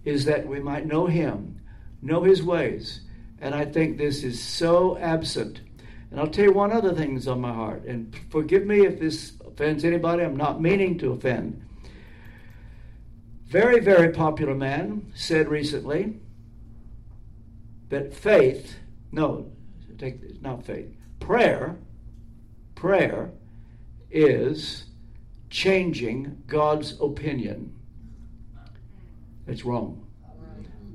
[0.05, 1.61] is that we might know Him,
[2.03, 3.01] know His ways.
[3.41, 5.61] And I think this is so absent.
[6.11, 7.85] And I'll tell you one other thing that's on my heart.
[7.85, 10.23] And forgive me if this offends anybody.
[10.23, 11.63] I'm not meaning to offend.
[13.47, 16.19] Very, very popular man said recently
[17.89, 18.77] that faith,
[19.13, 19.51] no,
[20.01, 20.89] take not faith,
[21.21, 21.77] prayer,
[22.75, 23.31] prayer
[24.11, 24.85] is
[25.51, 27.75] changing God's opinion.
[29.47, 30.07] It's wrong.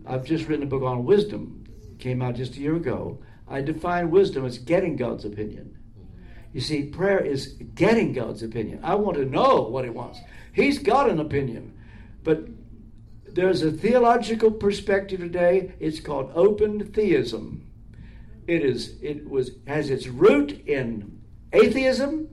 [0.05, 1.65] I've just written a book on wisdom,
[1.99, 3.19] came out just a year ago.
[3.47, 5.77] I define wisdom as getting God's opinion.
[6.53, 8.79] You see, prayer is getting God's opinion.
[8.81, 10.19] I want to know what He wants.
[10.53, 11.77] He's got an opinion.
[12.23, 12.47] But
[13.27, 15.73] there's a theological perspective today.
[15.79, 17.67] It's called open theism.
[18.47, 21.19] It is it was has its root in
[21.51, 22.29] atheism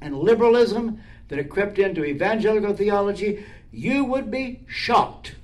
[0.00, 3.44] and liberalism that it crept into evangelical theology.
[3.72, 5.34] You would be shocked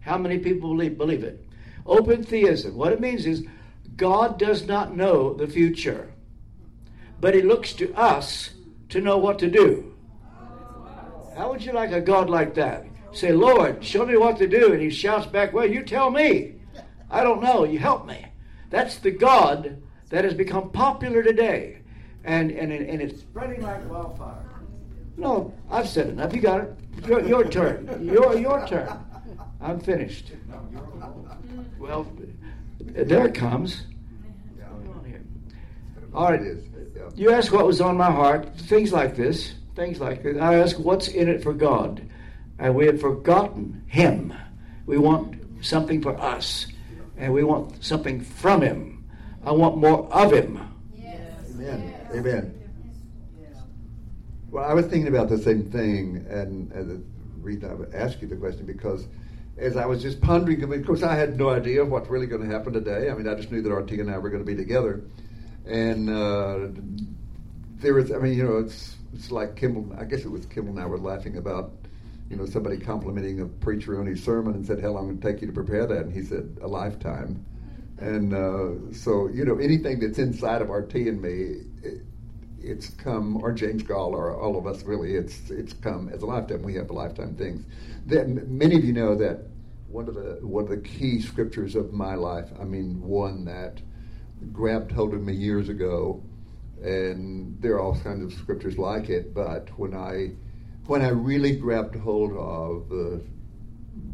[0.00, 1.44] how many people believe, believe it.
[1.86, 2.76] Open theism.
[2.76, 3.46] What it means is
[3.96, 6.12] God does not know the future,
[7.20, 8.50] but He looks to us
[8.88, 9.94] to know what to do.
[11.36, 12.86] How would you like a God like that?
[13.12, 14.72] Say, Lord, show me what to do.
[14.72, 16.54] And He shouts back, Well, you tell me.
[17.10, 17.64] I don't know.
[17.64, 18.24] You help me.
[18.72, 21.80] That's the God that has become popular today.
[22.24, 24.48] And, and, and it's spreading like wildfire.
[25.18, 26.34] No, I've said enough.
[26.34, 26.74] You got it.
[27.06, 28.02] Your, your turn.
[28.02, 28.88] Your, your turn.
[29.60, 30.32] I'm finished.
[31.78, 32.10] Well,
[32.80, 33.82] there it comes.
[36.14, 36.40] All right.
[37.14, 38.56] You ask what was on my heart.
[38.56, 39.52] Things like this.
[39.76, 40.40] Things like this.
[40.40, 42.08] I ask what's in it for God.
[42.58, 44.32] And we have forgotten Him.
[44.86, 46.68] We want something for us.
[47.22, 49.08] And we want something from Him.
[49.44, 50.58] I want more of Him.
[51.54, 51.94] Amen.
[52.12, 52.58] Amen.
[54.50, 57.00] Well, I was thinking about the same thing, and, and the
[57.40, 59.06] reason I would ask you the question because
[59.56, 62.26] as I was just pondering, I mean, of course, I had no idea what's really
[62.26, 63.08] going to happen today.
[63.08, 65.04] I mean, I just knew that RT and I were going to be together,
[65.64, 66.58] and uh,
[67.78, 69.94] there was, I mean, you know, it's it's like Kimball.
[69.96, 71.70] I guess it was Kimball and I were laughing about,
[72.32, 75.22] you know, somebody complimenting a preacher on his sermon and said, "How long would it
[75.22, 77.44] take you to prepare that?" And he said, "A lifetime."
[77.98, 82.00] And uh, so, you know, anything that's inside of RT and me, it,
[82.58, 86.26] it's come, or James Goll, or all of us really, it's it's come as a
[86.26, 86.62] lifetime.
[86.62, 87.66] We have lifetime things.
[88.06, 89.42] That many of you know that
[89.88, 92.48] one of the one of the key scriptures of my life.
[92.58, 93.82] I mean, one that
[94.54, 96.22] grabbed hold of me years ago,
[96.82, 99.34] and there are all kinds of scriptures like it.
[99.34, 100.30] But when I
[100.86, 103.22] when I really grabbed hold of uh,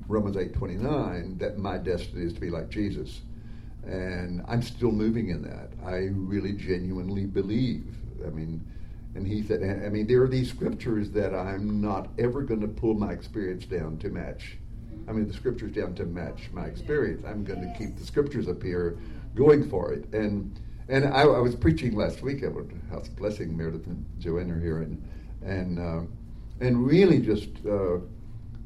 [0.07, 3.21] Romans eight twenty nine, that my destiny is to be like Jesus
[3.89, 5.71] and I'm still moving in that.
[5.85, 7.87] I really genuinely believe.
[8.27, 8.65] I mean,
[9.15, 12.69] and he said, I mean, there are these scriptures that I'm not ever going to
[12.69, 14.59] pull my experience down to match.
[15.09, 17.25] I mean, the scriptures down to match my experience.
[17.27, 18.99] I'm going to keep the scriptures up here,
[19.35, 20.13] going for it.
[20.13, 20.59] And
[20.91, 22.53] and I, I was preaching last week at
[22.91, 23.57] House Blessing.
[23.57, 25.03] Meredith and Joanne are here, and
[25.43, 26.01] and uh,
[26.61, 27.49] and really just.
[27.67, 27.99] Uh,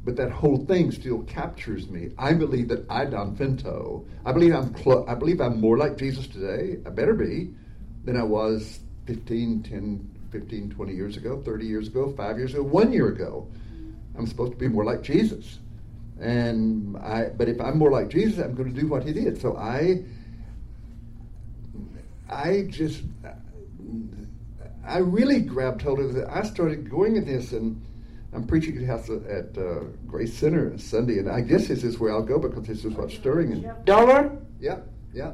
[0.04, 2.10] but that whole thing still captures me.
[2.18, 5.96] I believe that I, Don Finto, I believe I'm clo- I believe I'm more like
[5.96, 6.78] Jesus today.
[6.84, 7.54] I better be
[8.04, 12.62] than I was 15, 10, 15, 20 years ago, 30 years ago, five years ago,
[12.64, 13.46] one year ago.
[14.16, 15.58] I'm supposed to be more like Jesus.
[16.20, 19.40] And I, but if I'm more like Jesus, I'm going to do what he did.
[19.40, 20.02] So I,
[22.28, 23.02] I just,
[24.86, 26.26] I really grabbed hold of it.
[26.28, 27.80] I started going at this and
[28.32, 32.12] I'm preaching at house at uh, Grace Center Sunday, and I guess this is where
[32.12, 33.52] I'll go because this is what's stirring.
[33.52, 34.32] And Dollar?
[34.58, 34.78] yeah,
[35.12, 35.32] yeah.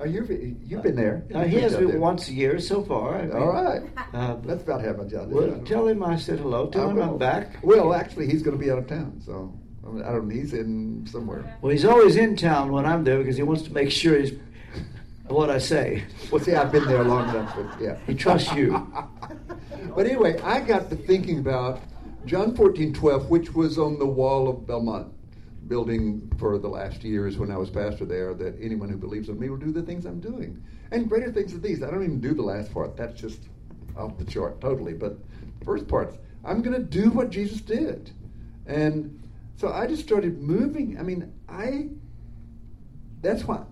[0.00, 1.22] Oh, you've you've been there.
[1.34, 3.18] Uh, he has been once a year so far.
[3.18, 3.82] I mean, All right.
[4.14, 5.30] Uh, That's about half my job.
[5.30, 6.68] well, tell him I said hello.
[6.68, 7.02] Tell I him will.
[7.04, 7.58] I'm back.
[7.62, 9.52] Well, actually, he's going to be out of town, so
[9.86, 10.26] I, mean, I don't.
[10.26, 10.34] know.
[10.34, 11.54] He's in somewhere.
[11.60, 14.32] Well, he's always in town when I'm there because he wants to make sure he's
[15.30, 16.04] what I say.
[16.30, 17.96] Well, see, I've been there long enough, but yeah.
[18.06, 18.92] He trusts you.
[19.94, 21.80] but anyway, I got to thinking about
[22.26, 25.12] John fourteen twelve, which was on the wall of Belmont
[25.68, 29.38] building for the last years when I was pastor there, that anyone who believes in
[29.38, 30.62] me will do the things I'm doing.
[30.90, 31.82] And greater things than these.
[31.82, 32.96] I don't even do the last part.
[32.96, 33.38] That's just
[33.96, 34.94] off the chart totally.
[34.94, 35.18] But
[35.60, 38.10] the first part, I'm going to do what Jesus did,
[38.66, 39.16] and
[39.56, 40.98] so I just started moving.
[40.98, 41.88] I mean, I.
[43.22, 43.62] That's why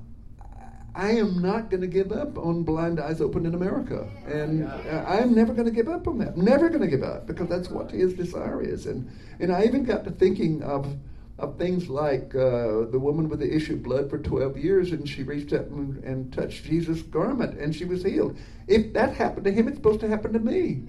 [0.94, 5.04] I am not going to give up on Blind Eyes Open in America, and uh,
[5.06, 6.36] I'm never going to give up on that.
[6.36, 8.86] Never going to give up because that's what His desire is.
[8.86, 10.96] And and I even got to thinking of
[11.38, 15.08] of things like uh, the woman with the issue of blood for 12 years, and
[15.08, 18.36] she reached up and, and touched Jesus' garment, and she was healed.
[18.66, 20.88] If that happened to him, it's supposed to happen to me.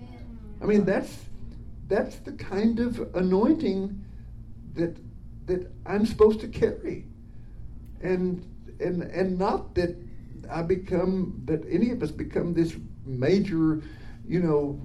[0.61, 1.15] I mean, that's
[1.87, 4.03] that's the kind of anointing
[4.73, 4.97] that
[5.45, 7.05] that I'm supposed to carry,
[8.01, 8.43] and
[8.79, 9.95] and and not that
[10.49, 13.81] I become that any of us become this major,
[14.27, 14.79] you know,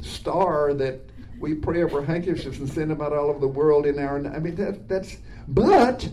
[0.00, 1.00] star that
[1.40, 4.18] we pray over handkerchiefs and send them out all over the world in our.
[4.18, 5.16] I mean that that's
[5.48, 6.08] but.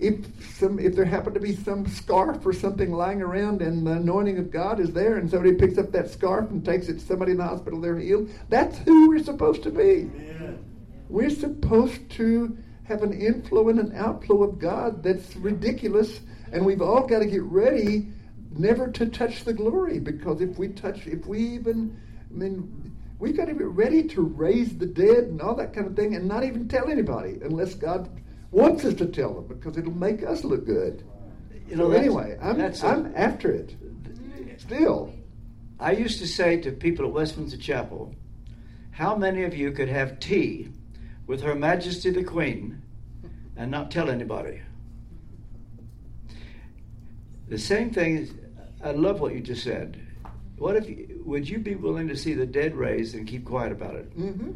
[0.00, 3.92] If some, if there happened to be some scarf or something lying around, and the
[3.92, 7.00] anointing of God is there, and somebody picks up that scarf and takes it to
[7.00, 8.28] somebody in the hospital, they're healed.
[8.48, 10.10] That's who we're supposed to be.
[11.08, 16.20] We're supposed to have an inflow and an outflow of God that's ridiculous,
[16.52, 18.08] and we've all got to get ready
[18.56, 21.98] never to touch the glory because if we touch, if we even,
[22.30, 25.86] I mean, we've got to be ready to raise the dead and all that kind
[25.86, 28.08] of thing and not even tell anybody unless God
[28.50, 31.04] wants us to tell them because it'll make us look good.
[31.68, 33.74] You know, so anyway, I'm, a- I'm after it.
[34.58, 35.12] Still.
[35.80, 38.14] I used to say to people at Westminster Chapel,
[38.92, 40.68] how many of you could have tea
[41.26, 42.82] with Her Majesty the Queen
[43.56, 44.60] and not tell anybody?
[47.48, 48.32] The same thing is,
[48.82, 50.00] I love what you just said.
[50.56, 50.86] What if,
[51.24, 54.18] would you be willing to see the dead raised and keep quiet about it?
[54.18, 54.52] Mm-hmm.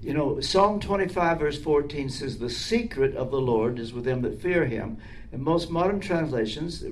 [0.00, 4.22] You know, Psalm 25, verse 14 says, The secret of the Lord is with them
[4.22, 4.98] that fear him.
[5.32, 6.84] And most modern translations,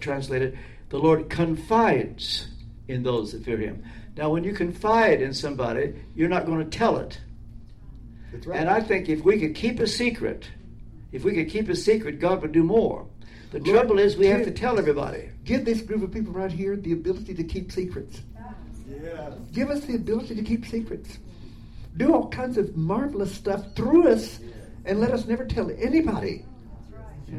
[0.00, 2.48] translated, the Lord confides
[2.88, 3.82] in those that fear him.
[4.16, 7.18] Now, when you confide in somebody, you're not going to tell it.
[8.32, 8.58] That's right.
[8.58, 10.48] And I think if we could keep a secret,
[11.12, 13.06] if we could keep a secret, God would do more.
[13.50, 15.28] The Lord, trouble is, we have to tell everybody.
[15.44, 18.22] Give this group of people right here the ability to keep secrets.
[19.52, 21.18] Give us the ability to keep secrets.
[21.96, 24.40] Do all kinds of marvelous stuff through us
[24.86, 26.46] and let us never tell anybody.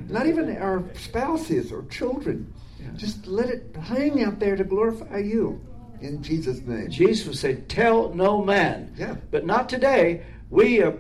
[0.10, 2.54] Not even our spouses or children.
[2.96, 5.60] Just let it hang out there to glorify you.
[6.02, 6.90] In Jesus' name.
[6.90, 9.16] Jesus would say, "Tell no man." Yeah.
[9.32, 10.24] But not today.
[10.54, 10.92] We uh,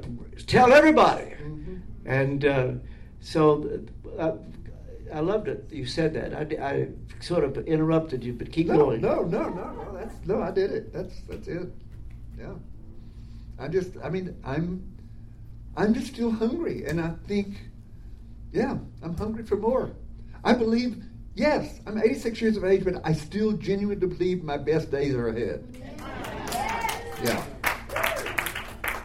[0.47, 1.25] tell everybody.
[1.25, 1.75] Mm-hmm.
[2.07, 2.71] And uh,
[3.19, 3.81] so,
[4.17, 4.31] uh,
[5.13, 5.67] I loved it.
[5.71, 6.33] You said that.
[6.33, 6.87] I, I
[7.21, 9.01] sort of interrupted you, but keep No, going.
[9.01, 9.93] no, no, no, no.
[9.93, 10.41] That's no.
[10.41, 10.91] I did it.
[10.91, 11.71] That's that's it.
[12.35, 12.53] Yeah.
[13.59, 13.91] I just.
[14.03, 14.83] I mean, I'm.
[15.77, 17.55] I'm just still hungry, and I think,
[18.51, 19.91] yeah, I'm hungry for more.
[20.43, 21.03] I believe.
[21.35, 25.29] Yes, I'm 86 years of age, but I still genuinely believe my best days are
[25.29, 25.63] ahead.
[27.23, 27.43] Yeah.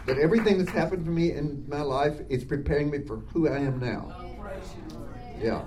[0.09, 3.59] That everything that's happened to me in my life is preparing me for who I
[3.59, 4.17] am now.
[5.39, 5.65] Yeah.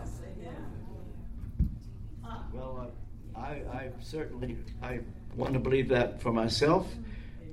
[2.52, 2.92] Well,
[3.36, 5.02] uh, I, I certainly I
[5.36, 6.92] want to believe that for myself.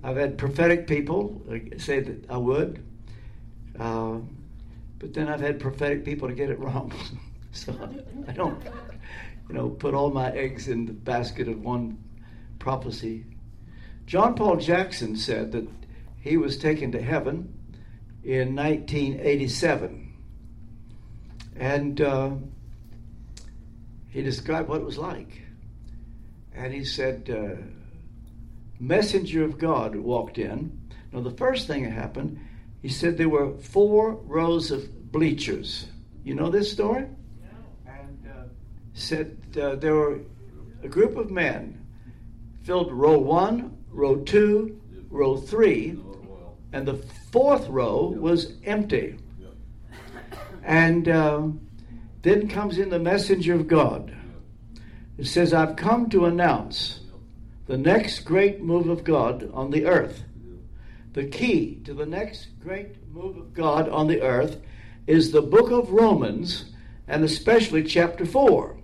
[0.03, 1.43] I've had prophetic people
[1.77, 2.83] say that I would,
[3.79, 4.17] uh,
[4.99, 6.95] but then I've had prophetic people to get it wrong.
[7.53, 7.75] so
[8.27, 8.65] I don't,
[9.47, 12.03] you know, put all my eggs in the basket of one
[12.59, 13.27] prophecy.
[14.07, 15.69] John Paul Jackson said that
[16.29, 17.55] he was taken to heaven
[18.23, 20.13] in 1987,
[21.57, 22.01] and.
[22.01, 22.31] Uh,
[24.11, 25.43] he described what it was like.
[26.55, 27.63] And he said, uh,
[28.81, 30.77] Messenger of God walked in.
[31.13, 32.39] Now, the first thing that happened,
[32.83, 35.87] he said there were four rows of bleachers.
[36.25, 37.07] You know this story?
[37.87, 38.43] And uh,
[38.93, 40.21] said uh, there were
[40.83, 41.87] a group of men
[42.63, 45.99] filled row one, row two, row three,
[46.73, 47.03] and the
[47.33, 49.19] fourth row was empty.
[50.63, 51.49] And uh,
[52.23, 54.15] then comes in the messenger of God.
[55.17, 57.01] It says, I've come to announce
[57.67, 60.25] the next great move of God on the earth.
[61.15, 64.61] The key to the next great move of God on the earth
[65.07, 66.67] is the book of Romans,
[67.09, 68.77] and especially chapter 4.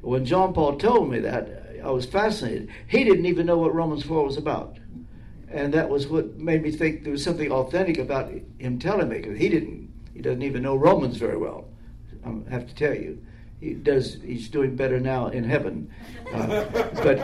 [0.00, 2.70] When John Paul told me that, I was fascinated.
[2.88, 4.79] He didn't even know what Romans 4 was about.
[5.50, 9.18] And that was what made me think there was something authentic about him telling me,
[9.18, 11.66] because he didn't, he doesn't even know Romans very well.
[12.24, 13.20] I have to tell you,
[13.60, 14.18] he does.
[14.22, 15.90] He's doing better now in heaven.
[16.32, 16.64] Uh,
[17.02, 17.18] but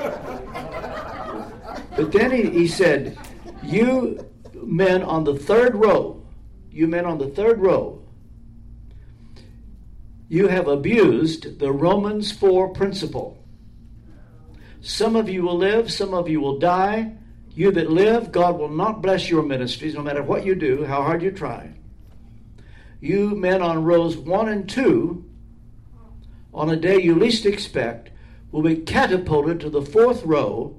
[1.96, 3.18] but then he, he said,
[3.62, 6.22] "You men on the third row,
[6.70, 8.02] you men on the third row,
[10.28, 13.38] you have abused the Romans four principle.
[14.80, 17.12] Some of you will live, some of you will die.
[17.56, 21.02] You that live, God will not bless your ministries no matter what you do, how
[21.02, 21.72] hard you try.
[23.00, 25.24] You men on rows one and two,
[26.52, 28.10] on a day you least expect,
[28.52, 30.76] will be catapulted to the fourth row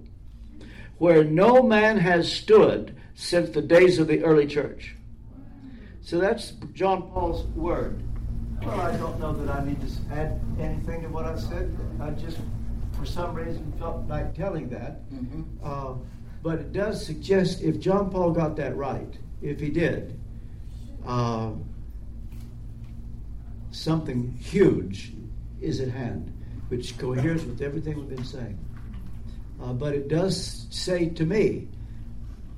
[0.99, 4.95] where no man has stood since the days of the early church.
[6.01, 8.03] So that's John Paul's word.
[8.61, 11.75] Well, I don't know that I need to add anything to what I said.
[11.99, 12.38] I just,
[12.93, 15.01] for some reason, felt like telling that.
[15.63, 15.95] Uh,
[16.43, 20.19] but it does suggest if John Paul got that right, if he did,
[21.05, 21.51] uh,
[23.71, 25.13] something huge
[25.61, 26.31] is at hand,
[26.69, 28.57] which coheres with everything we've been saying.
[29.61, 31.67] Uh, but it does say to me,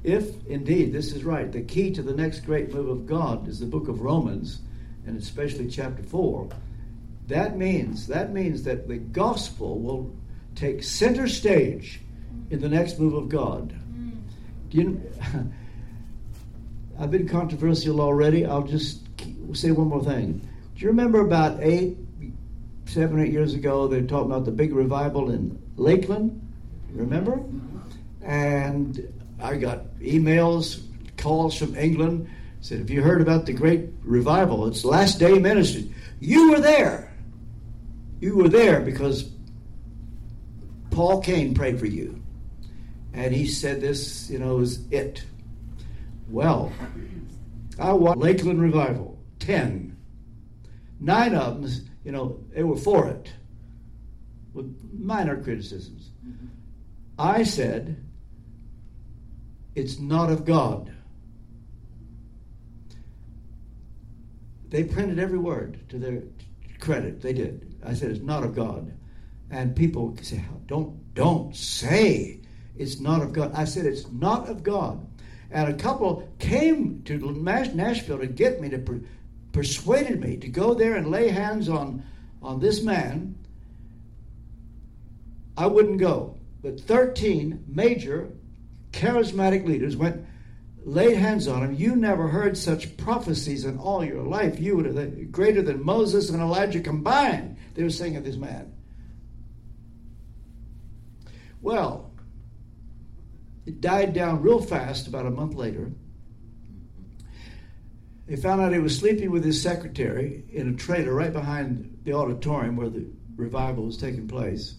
[0.03, 3.59] if indeed this is right, the key to the next great move of God is
[3.59, 4.61] the book of Romans,
[5.05, 6.49] and especially chapter 4,
[7.27, 10.13] that means that means that the gospel will
[10.55, 12.01] take center stage
[12.49, 13.73] in the next move of God.
[14.69, 15.01] Do you
[16.99, 18.45] I've been controversial already.
[18.45, 19.07] I'll just
[19.53, 20.47] say one more thing.
[20.75, 21.97] Do you remember about eight,
[22.85, 26.41] seven, eight years ago, they were talking about the big revival in Lakeland?
[26.91, 27.41] Remember?
[28.21, 29.07] And
[29.41, 30.81] I got emails,
[31.15, 32.29] calls from England.
[32.61, 34.67] Said, "Have you heard about the great revival?
[34.67, 35.93] It's last day ministry.
[36.19, 37.13] You were there.
[38.19, 39.29] You were there because
[40.91, 42.18] Paul Cain prayed for you,
[43.13, 44.29] and he said this.
[44.29, 45.23] You know, is it.
[46.29, 46.71] Well,
[47.79, 49.19] I watched Lakeland revival.
[49.39, 49.97] Ten,
[50.99, 51.71] nine of them.
[52.03, 53.31] You know, they were for it,
[54.53, 56.11] with minor criticisms.
[56.25, 56.47] Mm-hmm.
[57.19, 58.03] I said,
[59.75, 60.91] it's not of God.
[64.69, 66.23] They printed every word to their
[66.79, 67.21] credit.
[67.21, 67.75] They did.
[67.85, 68.91] I said, it's not of God.
[69.51, 72.38] And people say, don't, don't say
[72.79, 73.51] it's not of God.
[73.53, 75.05] I said, it's not of God.
[75.51, 79.01] And a couple came to Nashville to get me, to per-
[79.51, 82.03] persuaded me to go there and lay hands on,
[82.41, 83.35] on this man.
[85.57, 86.37] I wouldn't go.
[86.61, 88.31] But 13 major
[88.91, 90.25] charismatic leaders went,
[90.85, 91.73] laid hands on him.
[91.73, 94.59] You never heard such prophecies in all your life.
[94.59, 97.57] You would have uh, greater than Moses and Elijah combined.
[97.73, 98.73] They were saying of this man.
[101.61, 102.08] Well,
[103.69, 105.91] it died down real fast about a month later.
[108.25, 112.13] They found out he was sleeping with his secretary in a trailer right behind the
[112.13, 113.05] auditorium where the
[113.35, 114.73] revival was taking place.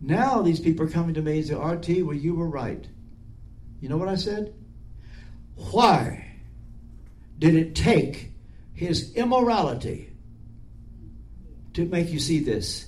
[0.00, 2.88] Now these people are coming to me and say, RT, well, you were right.
[3.82, 4.54] You know what I said?
[5.56, 6.38] Why
[7.38, 8.30] did it take
[8.72, 10.10] his immorality
[11.74, 12.86] to make you see this?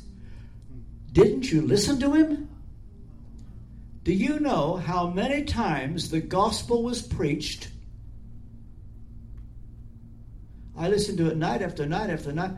[1.12, 2.48] Didn't you listen to him?
[4.04, 7.68] Do you know how many times the gospel was preached?
[10.76, 12.52] I listened to it night after night after night.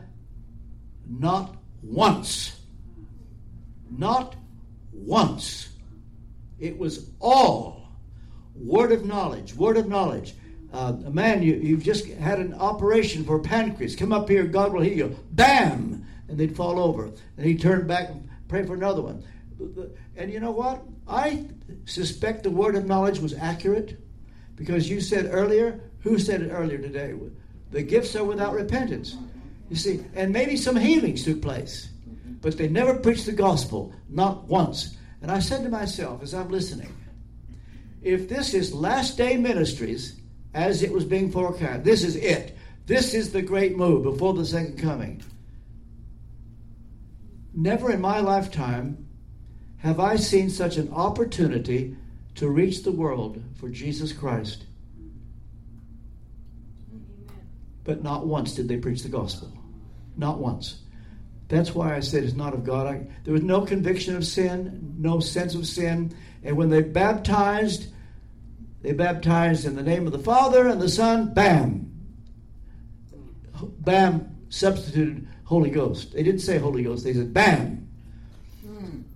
[1.07, 2.59] Not once.
[3.91, 4.35] Not
[4.91, 5.69] once.
[6.59, 7.89] It was all
[8.55, 10.33] word of knowledge, word of knowledge.
[10.73, 13.95] Uh, man, you, you've just had an operation for pancreas.
[13.95, 15.15] Come up here, God will heal you.
[15.31, 16.05] Bam!
[16.27, 17.11] And they'd fall over.
[17.37, 19.23] And he'd turn back and pray for another one.
[20.17, 20.81] And you know what?
[21.07, 21.45] I
[21.85, 23.99] suspect the word of knowledge was accurate
[24.55, 27.13] because you said earlier, who said it earlier today?
[27.71, 29.17] The gifts are without repentance.
[29.69, 31.89] You see, and maybe some healings took place,
[32.41, 34.97] but they never preached the gospel, not once.
[35.21, 36.95] And I said to myself as I'm listening,
[38.01, 40.19] if this is last day ministries
[40.53, 42.55] as it was being forecast, this is it.
[42.85, 45.23] This is the great move before the second coming.
[47.53, 49.04] Never in my lifetime
[49.77, 51.95] have I seen such an opportunity
[52.35, 54.65] to reach the world for Jesus Christ.
[57.83, 59.51] But not once did they preach the gospel.
[60.17, 60.81] Not once.
[61.47, 62.87] That's why I said it's not of God.
[62.87, 66.15] I, there was no conviction of sin, no sense of sin.
[66.43, 67.87] And when they baptized,
[68.81, 71.91] they baptized in the name of the Father and the Son, bam.
[73.79, 76.13] Bam substituted Holy Ghost.
[76.13, 77.84] They didn't say Holy Ghost, they said bam.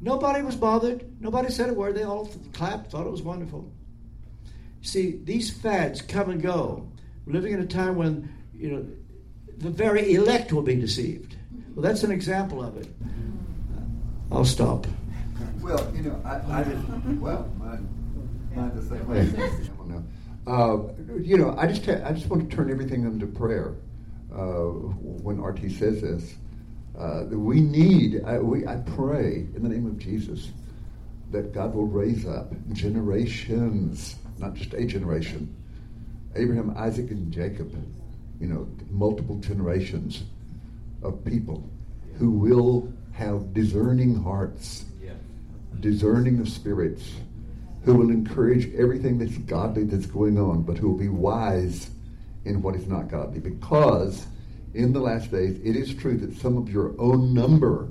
[0.02, 1.22] Nobody was bothered.
[1.22, 1.96] Nobody said a word.
[1.96, 3.72] They all clapped, thought it was wonderful.
[4.82, 6.90] See, these fads come and go.
[7.26, 8.86] We're living in a time when, you know,
[9.58, 11.36] the very elect will be deceived.
[11.76, 12.88] Well, that's an example of it.
[14.32, 14.88] I'll stop.
[15.62, 17.90] Well, you know, I, I did, well, mine,
[18.56, 19.50] mine the same way.
[20.48, 20.80] Uh,
[21.22, 23.76] you know, I just I just want to turn everything into prayer.
[24.34, 24.70] Uh,
[25.22, 26.34] when RT says this,
[27.00, 28.24] uh, we need.
[28.26, 30.50] I, we, I pray in the name of Jesus
[31.32, 35.56] that God will raise up generations, not just a generation.
[36.36, 37.74] Abraham, Isaac, and Jacob,
[38.40, 40.24] you know, multiple generations
[41.02, 41.68] of people
[42.18, 44.86] who will have discerning hearts,
[45.80, 47.14] discerning of spirits,
[47.84, 51.90] who will encourage everything that's godly that's going on, but who will be wise
[52.46, 53.40] in what is not godly.
[53.40, 54.28] Because
[54.74, 57.90] in the last days, it is true that some of your own number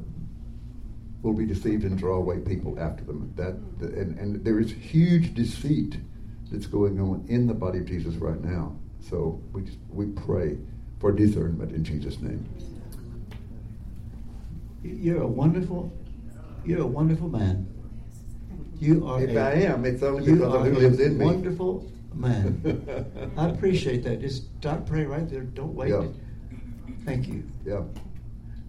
[1.22, 3.32] will be deceived and draw away people after them.
[3.36, 5.96] That and, and there is huge deceit
[6.50, 8.76] that's going on in the body of Jesus right now.
[9.00, 10.58] So we just, we pray
[11.00, 12.48] for discernment in Jesus' name.
[14.82, 15.92] You're a wonderful,
[16.64, 17.66] you're a wonderful man.
[18.78, 19.20] You are.
[19.20, 21.24] If a- I am, it's only because of who lives in me.
[21.24, 23.32] Wonderful man.
[23.36, 24.20] I appreciate that.
[24.20, 25.42] Just start praying right there.
[25.42, 25.90] Don't wait.
[25.90, 26.06] Yeah.
[27.04, 27.44] Thank you.
[27.64, 27.82] Yeah.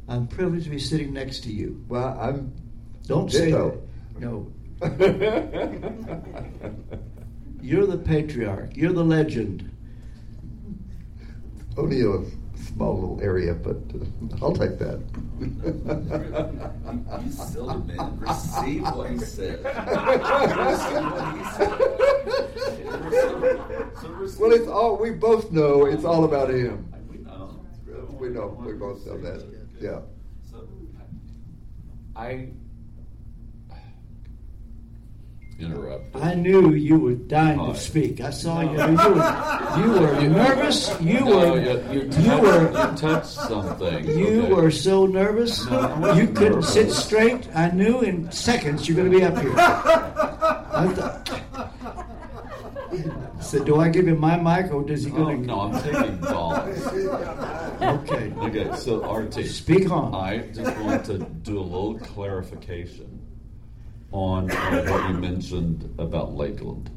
[0.08, 1.84] I'm privileged to be sitting next to you.
[1.88, 2.54] Well, I'm.
[3.06, 3.80] Don't say that.
[4.20, 4.52] No.
[7.62, 8.76] You're the patriarch.
[8.78, 9.70] You're the legend.
[11.78, 12.24] Only a
[12.74, 14.06] small little area, but uh,
[14.46, 15.00] I'll take that.
[17.24, 19.64] You silly man, receive what he said.
[19.66, 21.72] Receive what he said.
[24.02, 25.86] So receive- well, it's all we both know.
[25.86, 26.86] It's all about him.
[28.20, 28.48] We know.
[28.66, 29.44] We both know that.
[29.80, 30.00] Yeah.
[30.52, 30.68] So,
[32.16, 32.50] I
[35.60, 36.16] interrupt.
[36.16, 37.72] I knew you were dying Hi.
[37.74, 38.22] to speak.
[38.22, 38.72] I saw you.
[38.72, 41.02] You were, you were nervous.
[41.02, 41.60] You No, were.
[41.60, 42.92] you, you, You touched, were.
[42.92, 44.08] you touched something.
[44.08, 44.54] You okay.
[44.54, 45.66] were so nervous.
[45.70, 46.74] No, I wasn't you couldn't nervous.
[46.74, 47.48] sit straight.
[47.56, 49.54] I knew in seconds you're going to be up here.
[49.58, 51.74] I thought,
[53.40, 55.82] said, "Do I give him my mic or does he Oh, go to?" no, I'm
[55.82, 56.88] taking balls.
[57.82, 58.34] Okay.
[58.38, 59.46] Okay, so RT.
[59.46, 60.14] Speak on.
[60.14, 63.20] I just want to do a little clarification
[64.12, 66.90] on uh, what you mentioned about Lakeland.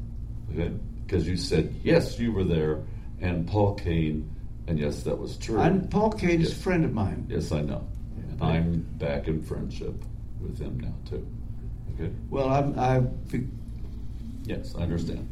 [0.51, 0.71] Okay?
[1.05, 2.79] Because you said, yes, you were there,
[3.21, 4.29] and Paul Cain,
[4.67, 5.59] and yes, that was true.
[5.59, 7.25] And Paul Cain is a friend of mine.
[7.29, 7.87] Yes, I know.
[8.17, 9.93] And I'm back in friendship
[10.41, 11.25] with him now, too.
[11.95, 12.11] Okay?
[12.29, 13.03] Well, I'm, I
[14.45, 15.29] Yes, I understand.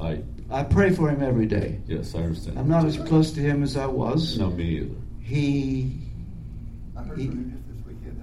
[0.00, 1.80] I, I pray for him every day.
[1.86, 2.58] yes, I understand.
[2.58, 4.38] I'm not as close to him as I was.
[4.38, 4.94] No, me either.
[5.20, 5.96] He.
[7.16, 8.22] He- from you just this weekend.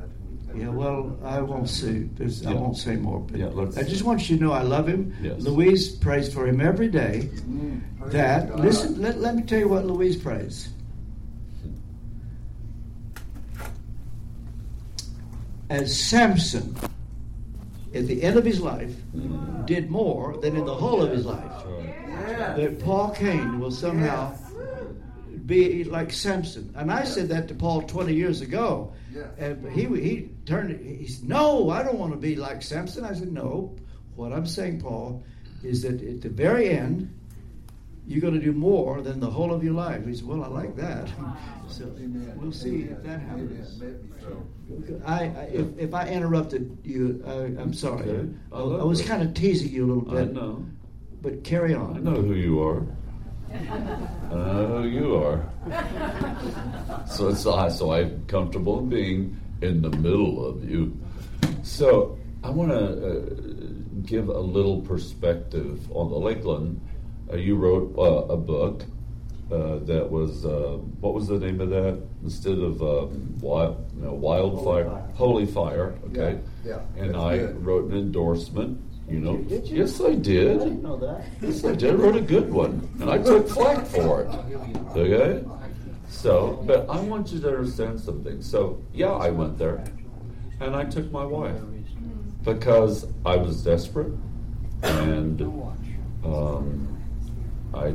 [0.54, 2.04] I Yeah, well, I won't say.
[2.16, 3.20] There's, I won't say more.
[3.20, 5.16] But Yeah, I just want you to know I love him.
[5.22, 5.42] Yes.
[5.42, 7.30] Louise prays for him every day.
[7.34, 9.02] Mm, that listen.
[9.02, 10.70] Let, let me tell you what Louise prays.
[15.70, 16.76] As Samson,
[17.98, 18.94] at the end of his life,
[19.66, 21.52] did more than in the whole of his life.
[22.56, 24.36] That Paul Cain will somehow
[25.46, 26.74] be like Samson.
[26.76, 28.94] And I said that to Paul 20 years ago.
[29.38, 33.04] And he, he turned, he said, No, I don't want to be like Samson.
[33.04, 33.76] I said, No.
[34.16, 35.24] What I'm saying, Paul,
[35.64, 37.14] is that at the very end,
[38.08, 40.06] you're going to do more than the whole of your life.
[40.06, 41.10] He said, Well, I like that.
[41.68, 41.86] So
[42.38, 43.82] we'll see if that happens.
[45.06, 48.10] I, I if, if I interrupted you, I, I'm sorry.
[48.10, 48.30] Okay.
[48.54, 50.18] I, I was kind of teasing you a little bit.
[50.18, 50.34] I bit.
[50.34, 50.66] know.
[51.22, 51.98] But carry on.
[51.98, 52.88] I know who you are.
[53.54, 55.46] I know who you are.
[57.08, 60.98] So it's I so I'm comfortable being in the middle of you.
[61.64, 63.48] So I want to uh,
[64.06, 66.80] give a little perspective on the Lakeland.
[67.32, 68.84] Uh, you wrote uh, a book
[69.52, 72.02] uh, that was uh, what was the name of that?
[72.24, 72.82] Instead of
[73.42, 75.96] wild, no, wildfire, holy fire.
[76.08, 76.40] Okay.
[76.66, 77.66] Yeah, yeah, And I good.
[77.66, 78.82] wrote an endorsement.
[79.10, 79.38] You know.
[79.38, 79.78] Did you?
[79.78, 80.58] Yes, I did.
[80.62, 81.24] I didn't know that.
[81.42, 81.92] Yes, I did.
[81.92, 84.30] I wrote a good one, and I took flack for it.
[84.98, 85.44] Okay.
[86.10, 88.42] So, but I want you to understand something.
[88.42, 89.84] So, yeah, I went there,
[90.60, 91.62] and I took my wife
[92.44, 94.12] because I was desperate,
[94.84, 95.42] and
[96.26, 96.97] um,
[97.78, 97.94] I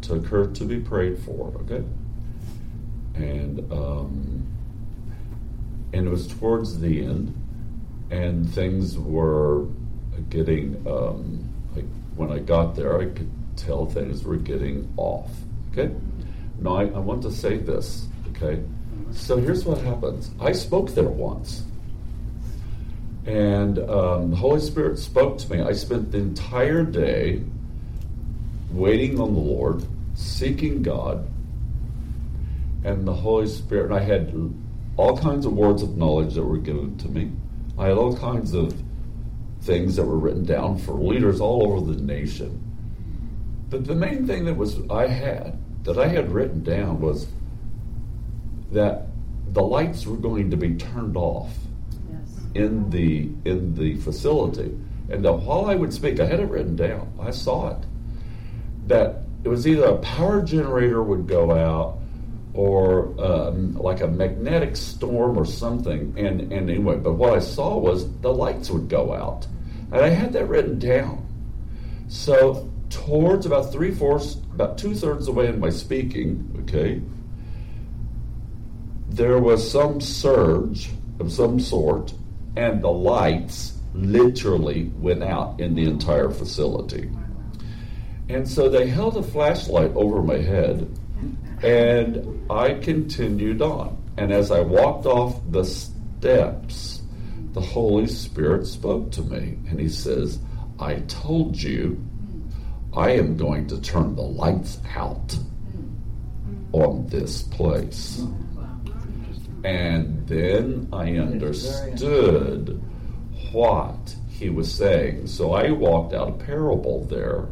[0.00, 1.52] took her to be prayed for.
[1.62, 1.84] Okay.
[3.14, 4.46] And um,
[5.92, 7.34] and it was towards the end,
[8.10, 9.66] and things were
[10.28, 15.30] getting um, like when I got there, I could tell things were getting off.
[15.72, 15.94] Okay,
[16.58, 18.06] now I, I want to say this.
[18.30, 18.62] Okay,
[19.12, 20.30] so here's what happens.
[20.40, 21.64] I spoke there once,
[23.26, 25.62] and um, the Holy Spirit spoke to me.
[25.62, 27.42] I spent the entire day
[28.72, 31.28] waiting on the Lord, seeking God,
[32.84, 33.86] and the Holy Spirit.
[33.86, 34.34] And I had
[34.96, 37.30] all kinds of words of knowledge that were given to me.
[37.78, 38.74] I had all kinds of
[39.62, 42.62] things that were written down for leaders all over the nation.
[43.68, 47.28] But the main thing that was I had that I had written down was
[48.72, 49.06] that
[49.48, 51.52] the lights were going to be turned off.
[52.54, 54.76] in the in the facility.
[55.08, 57.12] And while I would speak, I had it written down.
[57.20, 57.84] I saw it.
[58.86, 61.98] That it was either a power generator would go out
[62.52, 66.14] or um, like a magnetic storm or something.
[66.16, 69.46] And, and anyway, but what I saw was the lights would go out.
[69.92, 71.26] And I had that written down.
[72.08, 77.00] So, towards about three fourths, about two thirds of the way in my speaking, okay,
[79.08, 82.12] there was some surge of some sort,
[82.56, 87.10] and the lights literally went out in the entire facility.
[88.32, 90.88] And so they held a flashlight over my head,
[91.62, 93.96] and I continued on.
[94.16, 97.02] And as I walked off the steps,
[97.52, 100.38] the Holy Spirit spoke to me, and He says,
[100.78, 102.00] I told you
[102.96, 105.36] I am going to turn the lights out
[106.72, 108.24] on this place.
[109.64, 112.82] And then I understood
[113.52, 115.26] what he was saying.
[115.26, 117.48] So I walked out a parable there.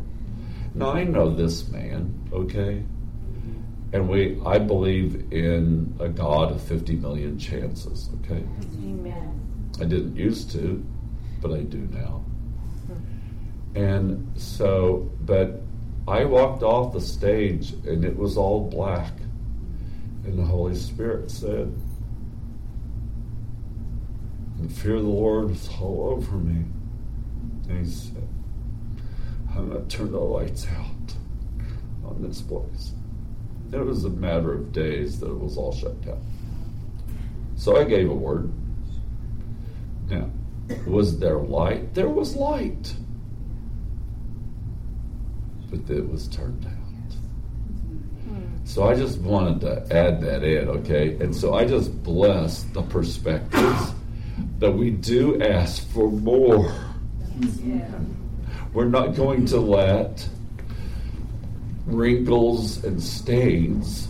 [0.74, 2.82] Now I know this man, okay?
[3.92, 8.44] And we I believe in a God of 50 million chances, okay?
[8.82, 9.70] Amen.
[9.80, 10.84] I didn't used to,
[11.40, 12.24] but I do now.
[13.74, 15.62] And so, but
[16.06, 19.12] I walked off the stage and it was all black.
[20.24, 21.72] And the Holy Spirit said,
[24.60, 26.64] the fear of the Lord was all over me.
[27.68, 28.27] And he said,
[29.58, 31.14] I'm going to turn the lights out
[32.04, 32.92] on this place.
[33.72, 36.24] It was a matter of days that it was all shut down.
[37.56, 38.52] So I gave a word.
[40.08, 40.30] Now,
[40.86, 41.92] was there light?
[41.92, 42.94] There was light.
[45.70, 46.72] But it was turned out.
[48.64, 51.16] So I just wanted to add that in, okay?
[51.20, 53.92] And so I just bless the perspectives
[54.60, 56.72] that we do ask for more.
[58.72, 60.28] We're not going to let
[61.86, 64.08] wrinkles and stains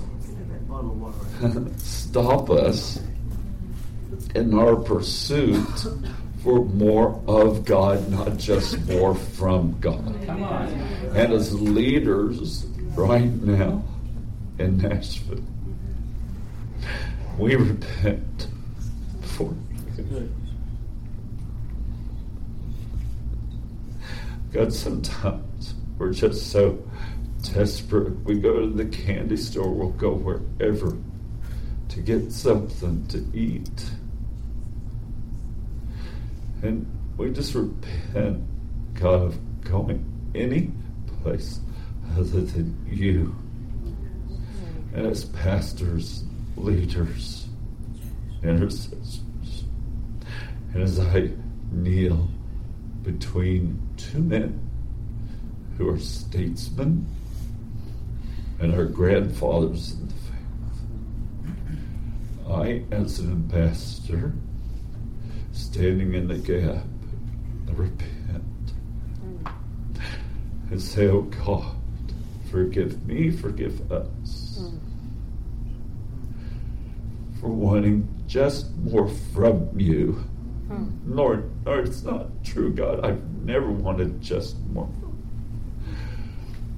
[1.76, 3.00] stop us
[4.34, 5.86] in our pursuit
[6.42, 10.14] for more of God, not just more from God.
[11.14, 13.82] And as leaders right now
[14.58, 15.42] in Nashville,
[17.38, 18.48] we repent
[19.22, 19.54] for
[24.52, 26.82] God, sometimes we're just so
[27.54, 28.18] desperate.
[28.24, 30.96] We go to the candy store, we'll go wherever
[31.88, 33.90] to get something to eat.
[36.62, 36.86] And
[37.16, 38.42] we just repent,
[38.94, 40.72] God, of going any
[41.22, 41.60] place
[42.16, 43.34] other than you.
[44.94, 46.24] And as pastors,
[46.56, 47.46] leaders,
[48.42, 49.64] intercessors,
[50.72, 51.30] and as I
[51.70, 52.28] kneel
[53.12, 54.60] between two men
[55.78, 57.06] who are statesmen
[58.60, 60.42] and our grandfathers in the faith,
[62.50, 64.34] I, as an ambassador,
[65.52, 66.84] standing in the gap,
[67.72, 68.44] repent
[70.70, 71.76] and say, Oh God,
[72.50, 74.60] forgive me, forgive us
[77.40, 80.27] for wanting just more from you.
[80.68, 80.88] Hmm.
[81.06, 83.04] Lord, Lord, it's not true, God.
[83.04, 84.88] I've never wanted just more.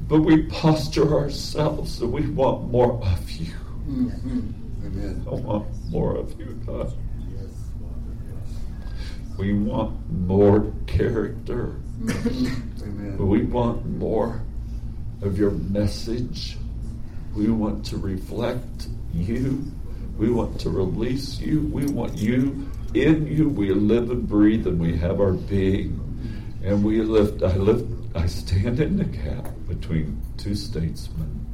[0.07, 3.53] But we posture ourselves and we want more of you.
[3.53, 4.51] Hmm.
[4.87, 5.25] Amen.
[5.27, 6.93] I want more of you, God.
[9.37, 11.67] We want more character.
[11.67, 12.47] Hmm.
[12.83, 13.17] Amen.
[13.19, 14.43] We want more
[15.23, 16.57] of your message.
[17.35, 19.65] We want to reflect you.
[20.17, 21.61] We want to release you.
[21.73, 23.49] We want you in you.
[23.49, 25.97] We live and breathe and we have our being.
[26.63, 27.85] And we lift, I lift,
[28.15, 31.47] I stand in the gap between two statesmen,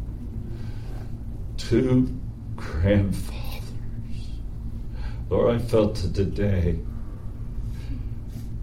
[1.57, 2.19] two
[2.57, 3.63] grandfathers.
[5.29, 6.79] Lord, I felt that today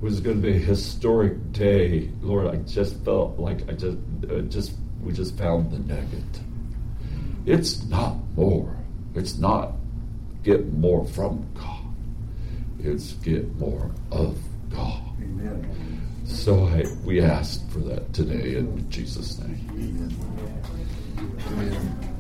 [0.02, 2.10] was going to be a historic day.
[2.22, 3.98] Lord, I just felt like I just,
[4.30, 6.42] uh, just, we just found the nugget.
[7.46, 8.76] It's not more.
[9.16, 9.74] It's not
[10.44, 11.73] get more from God.
[12.84, 14.38] It's get more of
[14.70, 15.02] God.
[15.22, 16.02] Amen.
[16.26, 19.68] So I, we ask for that today in Jesus' name.
[19.72, 20.14] Amen.
[21.48, 22.13] Amen.